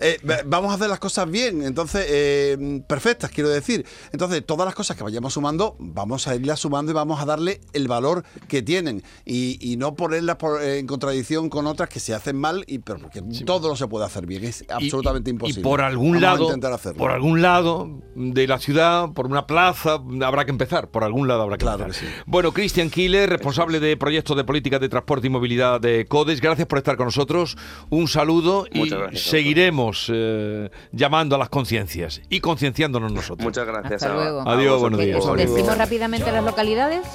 Eh, 0.01 0.19
va- 0.29 0.41
vamos 0.47 0.71
a 0.73 0.75
hacer 0.75 0.89
las 0.89 0.99
cosas 0.99 1.31
bien, 1.31 1.63
entonces, 1.63 2.07
eh, 2.09 2.83
perfectas, 2.89 3.31
quiero 3.31 3.49
decir. 3.49 3.85
Entonces, 4.13 4.45
todas 4.45 4.67
las 4.67 4.75
cosas 4.75 4.97
que 4.97 5.05
vayamos 5.05 5.33
sumando, 5.35 5.77
vamos 5.79 6.27
a 6.29 6.35
irlas 6.35 6.61
sumando 6.61 6.93
y 6.93 6.95
vamos 6.95 7.21
a 7.21 7.25
darle 7.25 7.61
el 7.73 7.89
valor 7.89 8.25
que 8.49 8.63
tienen. 8.63 9.03
Y, 9.25 9.59
y 9.61 9.77
no 9.77 9.95
ponerlas 9.95 10.37
por- 10.37 10.63
en 10.63 10.87
contradicción 10.87 11.49
con 11.49 11.67
otras 11.67 11.89
que 11.89 12.01
se 12.01 12.15
hacen 12.15 12.37
mal, 12.37 12.65
y, 12.67 12.79
pero 12.79 12.99
porque 12.99 13.23
todo 13.45 13.68
no 13.69 13.77
se 13.77 13.87
puede 13.89 14.05
hacer 14.07 14.27
bien. 14.27 14.45
Es 14.45 14.63
Y- 14.63 14.73
absolutamente 14.73 15.31
y- 15.31 15.33
imposible. 15.35 15.61
Y 15.61 15.65
por 15.65 15.81
algún 15.81 16.13
Vamos 16.13 16.23
a 16.23 16.27
lado, 16.27 16.45
intentar 16.47 16.73
hacerlo. 16.73 16.99
por 16.99 17.11
algún 17.11 17.43
lado 17.43 17.89
de 18.15 18.47
la 18.47 18.59
ciudad, 18.59 19.13
por 19.13 19.27
una 19.27 19.47
plaza, 19.47 20.01
habrá 20.25 20.45
que 20.45 20.51
empezar. 20.51 20.91
Por 20.91 21.05
algún 21.05 21.29
lado 21.29 21.43
habrá 21.43 21.57
que 21.57 21.65
Claro 21.65 21.85
empezar. 21.85 22.05
que 22.05 22.11
sí. 22.15 22.23
Bueno, 22.27 22.53
Cristian 22.53 22.91
Killer, 22.91 23.29
responsable 23.31 23.81
de 23.81 23.97
proyectos 23.97 24.37
de 24.37 24.45
políticas 24.45 24.81
de 24.81 24.89
transporte 24.89 25.27
y 25.27 25.31
movilidad 25.31 25.81
de 25.81 26.07
CODES. 26.07 26.41
Gracias 26.41 26.67
por 26.67 26.79
estar 26.79 26.97
con 26.97 27.07
nosotros. 27.07 27.57
Un 27.91 28.09
saludo 28.09 28.67
y 28.73 28.79
Muchas 28.81 28.99
gracias 28.99 29.27
a 29.27 29.31
seguiremos 29.31 30.11
eh, 30.13 30.71
llamando 30.93 31.37
a 31.37 31.39
las 31.39 31.49
conciencias 31.49 32.21
y 32.29 32.41
concienciándonos 32.41 33.13
nosotros. 33.13 33.45
Muchas 33.45 33.67
gracias. 33.67 34.03
Hasta 34.03 34.15
luego. 34.15 34.43
Adiós, 34.49 34.81
buenos 34.81 35.01
días. 35.01 35.25
Decimos 35.37 35.77
rápidamente 35.79 36.31
las 36.33 36.45
localidades. 36.45 37.07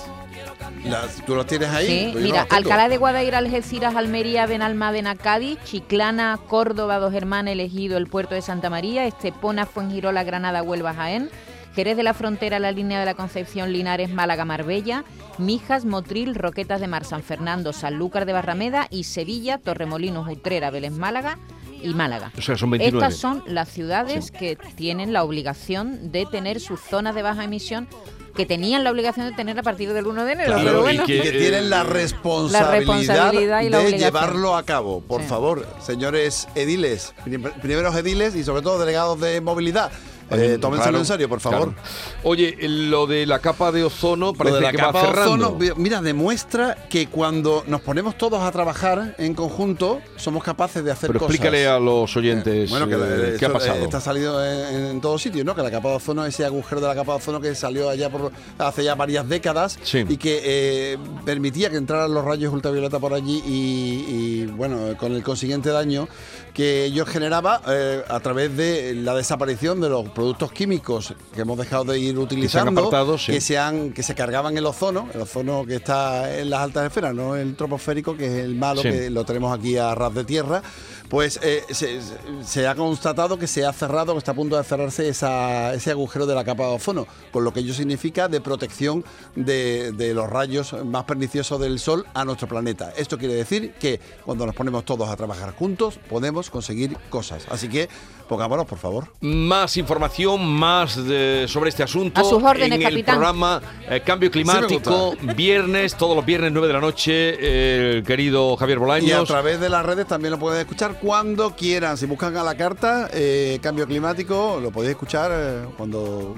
Las- 0.85 1.23
¿Tú 1.25 1.35
los 1.35 1.45
tienes 1.45 1.69
ahí? 1.69 1.87
Sí, 1.87 2.13
mira, 2.17 2.43
las. 2.43 2.51
Alcalá 2.51 2.89
de 2.89 2.97
Guadaira, 2.97 3.37
Algeciras, 3.37 3.95
Almería, 3.95 4.45
Benalmádena, 4.45 5.15
Cádiz, 5.15 5.57
Chiclana, 5.63 6.39
Córdoba, 6.47 6.99
Dos 6.99 7.13
Hermanas, 7.13 7.53
Elegido, 7.53 7.97
el 7.97 8.07
Puerto 8.07 8.35
de 8.35 8.41
Santa 8.41 8.69
María, 8.69 9.05
Estepona, 9.05 9.65
Fuengirola, 9.65 10.23
Granada, 10.23 10.61
Huelva, 10.63 10.93
Jaén, 10.93 11.29
Jerez 11.75 11.97
de 11.97 12.03
la 12.03 12.13
Frontera, 12.13 12.59
la 12.59 12.71
línea 12.71 12.99
de 12.99 13.05
la 13.05 13.13
Concepción, 13.15 13.71
Linares, 13.73 14.09
Málaga, 14.11 14.45
Marbella, 14.45 15.03
Mijas, 15.39 15.85
Motril, 15.85 16.35
Roquetas 16.35 16.79
de 16.81 16.87
Mar, 16.87 17.03
San 17.05 17.23
Fernando, 17.23 17.73
Sanlúcar 17.73 18.25
de 18.25 18.33
Barrameda 18.33 18.87
y 18.91 19.05
Sevilla, 19.05 19.57
Torremolinos, 19.57 20.27
Utrera, 20.29 20.69
Vélez, 20.69 20.91
Málaga 20.91 21.39
y 21.83 21.93
Málaga. 21.93 22.31
O 22.37 22.41
sea, 22.41 22.57
son 22.57 22.71
29. 22.71 23.05
Estas 23.05 23.19
son 23.19 23.43
las 23.45 23.69
ciudades 23.69 24.31
que 24.31 24.55
tienen 24.75 25.13
la 25.13 25.23
obligación 25.23 26.11
de 26.11 26.25
tener 26.25 26.59
sus 26.59 26.79
zonas 26.79 27.13
de 27.15 27.21
baja 27.21 27.43
emisión 27.43 27.87
que 28.35 28.47
tenían 28.47 28.83
la 28.83 28.89
obligación 28.89 29.29
de 29.29 29.35
tener 29.35 29.59
a 29.59 29.61
partir 29.61 29.93
del 29.93 30.07
1 30.07 30.25
de 30.25 30.31
enero. 30.31 30.53
Claro, 30.55 30.83
pero 30.83 31.03
y 31.03 31.05
que, 31.05 31.21
que, 31.21 31.31
tienen 31.33 31.69
la 31.69 31.81
eh, 31.81 31.83
responsabilidad, 31.83 32.71
La 32.71 32.71
responsabilidad 32.79 33.61
y 33.61 33.69
la 33.69 33.77
de 33.77 33.83
obligación. 33.85 33.99
llevarlo 33.99 34.55
a 34.55 34.63
cabo. 34.63 35.01
Por 35.01 35.21
Sí. 35.21 35.27
favor, 35.27 35.67
señores 35.79 36.47
ediles, 36.55 37.13
prim- 37.23 37.43
primeros 37.61 37.95
ediles 37.95 38.35
y 38.35 38.43
sobre 38.43 38.63
todo 38.63 38.79
delegados 38.79 39.19
de 39.19 39.39
movilidad, 39.39 39.91
eh, 40.31 40.57
tómenselo 40.59 40.83
Claro, 40.91 40.97
en 40.99 41.05
serio, 41.05 41.29
por 41.29 41.39
favor. 41.39 41.73
claro. 41.73 41.87
Oye, 42.23 42.55
lo 42.67 43.05
de 43.07 43.25
la 43.25 43.39
capa 43.39 43.71
de 43.71 43.83
ozono 43.83 44.33
parece 44.33 44.55
de 44.57 44.61
la 44.61 44.71
que 44.71 44.77
capa 44.77 44.91
va 44.91 45.01
de 45.01 45.07
cerrando. 45.07 45.47
ozono, 45.55 45.75
mira, 45.77 46.01
demuestra 46.01 46.75
que 46.89 47.07
cuando 47.07 47.63
nos 47.67 47.81
ponemos 47.81 48.17
todos 48.17 48.41
a 48.41 48.51
trabajar 48.51 49.15
en 49.17 49.33
conjunto, 49.33 49.99
somos 50.15 50.43
capaces 50.43 50.83
de 50.83 50.91
hacer 50.91 51.07
Pero 51.07 51.19
cosas. 51.19 51.35
explícale 51.35 51.67
a 51.67 51.79
los 51.79 52.15
oyentes 52.15 52.69
Bueno, 52.69 52.87
que 52.87 52.95
eh, 52.95 53.35
qué 53.39 53.45
ha 53.45 53.53
pasado. 53.53 53.79
eh, 53.79 53.83
Está 53.83 53.99
salido 54.01 54.43
en, 54.45 54.85
en 54.85 55.01
todos 55.01 55.21
sitios, 55.21 55.45
¿no? 55.45 55.53
Que 55.55 55.61
la 55.61 55.71
capa 55.71 55.89
de 55.89 55.95
ozono, 55.95 56.25
ese 56.25 56.45
agujero 56.45 56.81
de 56.81 56.87
la 56.87 56.95
capa 56.95 57.13
de 57.13 57.17
ozono 57.17 57.41
que 57.41 57.53
salió 57.55 57.89
allá 57.89 58.09
por 58.09 58.31
hace 58.57 58.83
ya 58.83 58.95
varias 58.95 59.27
décadas 59.27 59.77
Sí. 59.83 60.05
y 60.07 60.17
que 60.17 60.41
eh, 60.43 60.97
permitía 61.25 61.69
que 61.69 61.77
entraran 61.77 62.13
los 62.13 62.23
rayos 62.23 62.53
ultravioleta 62.53 62.99
por 62.99 63.13
allí 63.13 63.41
y, 63.45 64.05
y, 64.07 64.45
bueno, 64.45 64.95
con 64.97 65.13
el 65.13 65.23
consiguiente 65.23 65.69
daño 65.69 66.07
que 66.53 66.85
ello 66.85 67.05
generaba 67.05 67.61
eh, 67.67 68.03
a 68.07 68.19
través 68.19 68.55
de 68.55 68.93
la 68.95 69.15
desaparición 69.15 69.81
de 69.81 69.89
los 69.89 70.09
productos 70.13 70.51
químicos 70.51 71.13
que 71.33 71.41
hemos 71.41 71.57
dejado 71.57 71.85
de 71.85 71.99
ir 71.99 72.17
utilizando, 72.17 72.81
apartado, 72.81 73.17
sí. 73.17 73.31
que 73.33 73.41
se 73.41 73.57
han 73.57 73.91
que 73.93 74.03
se 74.03 74.15
cargaban 74.15 74.57
el 74.57 74.65
ozono, 74.65 75.07
el 75.13 75.21
ozono 75.21 75.65
que 75.65 75.75
está 75.75 76.37
en 76.39 76.49
las 76.49 76.61
altas 76.61 76.85
esferas, 76.87 77.13
no 77.13 77.35
el 77.35 77.55
troposférico 77.55 78.15
que 78.15 78.25
es 78.27 78.43
el 78.45 78.55
malo 78.55 78.81
Sí. 78.81 78.89
que 78.89 79.09
lo 79.09 79.25
tenemos 79.25 79.57
aquí 79.57 79.77
a 79.77 79.93
ras 79.95 80.13
de 80.13 80.23
tierra, 80.23 80.61
pues 81.09 81.39
eh, 81.43 81.63
se, 81.69 81.99
se 82.43 82.67
ha 82.67 82.75
constatado 82.75 83.37
que 83.37 83.47
se 83.47 83.65
ha 83.65 83.73
cerrado, 83.73 84.13
que 84.13 84.19
está 84.19 84.31
a 84.31 84.35
punto 84.35 84.57
de 84.57 84.63
cerrarse 84.63 85.07
esa- 85.09 85.73
ese 85.73 85.91
agujero 85.91 86.25
de 86.25 86.33
la 86.35 86.43
capa 86.43 86.63
de 86.67 86.75
ozono, 86.75 87.05
con 87.31 87.43
lo 87.43 87.53
que 87.53 87.59
ello 87.59 87.73
significa 87.73 88.27
de 88.27 88.41
protección 88.41 89.03
de, 89.35 89.91
de 89.91 90.13
los 90.13 90.29
rayos 90.29 90.73
más 90.85 91.03
perniciosos 91.03 91.59
del 91.59 91.79
Sol 91.79 92.05
a 92.13 92.25
nuestro 92.25 92.47
planeta. 92.47 92.93
Esto 92.97 93.17
quiere 93.17 93.33
decir 93.35 93.73
que 93.79 93.99
cuando 94.25 94.45
nos 94.45 94.55
ponemos 94.55 94.85
todos 94.85 95.09
a 95.09 95.15
trabajar 95.15 95.53
juntos 95.55 95.99
podemos 96.09 96.49
conseguir 96.49 96.97
cosas. 97.09 97.45
Así 97.49 97.67
que 97.69 97.89
pongámonos, 98.33 98.65
por 98.65 98.77
favor. 98.79 99.07
Más 99.21 99.77
información, 99.77 100.45
más 100.45 100.95
de- 101.05 101.45
sobre 101.47 101.69
este 101.69 101.83
asunto. 101.83 102.19
A 102.19 102.23
sus 102.23 102.41
órdenes, 102.41 102.67
en 102.77 102.81
el 102.81 102.89
capitán. 102.89 103.15
programa 103.15 103.61
eh, 103.89 104.01
Cambio 104.05 104.31
Climático, 104.31 105.15
me 105.21 105.33
viernes, 105.33 105.95
todos 105.95 106.15
los 106.15 106.25
viernes, 106.25 106.51
9 106.51 106.67
de 106.67 106.73
la 106.73 106.81
noche, 106.81 107.95
el 107.97 108.03
querido 108.03 108.55
Javier 108.57 108.77
Y 108.77 108.81
a 108.81 108.85
Bolaños. 108.85 109.27
través 109.27 109.59
de 109.59 109.69
las 109.69 109.85
redes 109.85 110.07
también 110.07 110.31
lo 110.31 110.39
pueden 110.39 110.59
escuchar 110.61 110.99
cuando 110.99 111.55
quieran. 111.55 111.97
Si 111.97 112.05
buscan 112.05 112.35
a 112.37 112.43
la 112.43 112.55
carta 112.55 113.09
eh, 113.13 113.59
Cambio 113.61 113.85
Climático, 113.87 114.59
lo 114.61 114.71
podéis 114.71 114.91
escuchar 114.91 115.31
eh, 115.33 115.65
cuando 115.77 116.35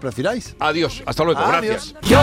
prefiráis. 0.00 0.54
Adiós, 0.58 1.02
hasta 1.06 1.24
luego, 1.24 1.40
Adiós. 1.40 1.92
gracias. 1.92 1.94
Yo 2.08 2.22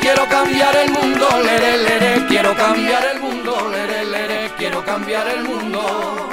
quiero 0.00 0.26
cambiar 0.28 0.76
el 0.76 0.90
mundo, 0.90 1.26
lere, 1.44 1.78
lere, 1.82 2.26
quiero 2.28 2.54
cambiar 2.54 3.04
el 3.14 3.20
mundo, 3.20 3.56
lere, 3.70 4.04
lere, 4.04 4.50
quiero 4.56 4.84
cambiar 4.84 5.26
el 5.28 5.44
mundo. 5.44 6.25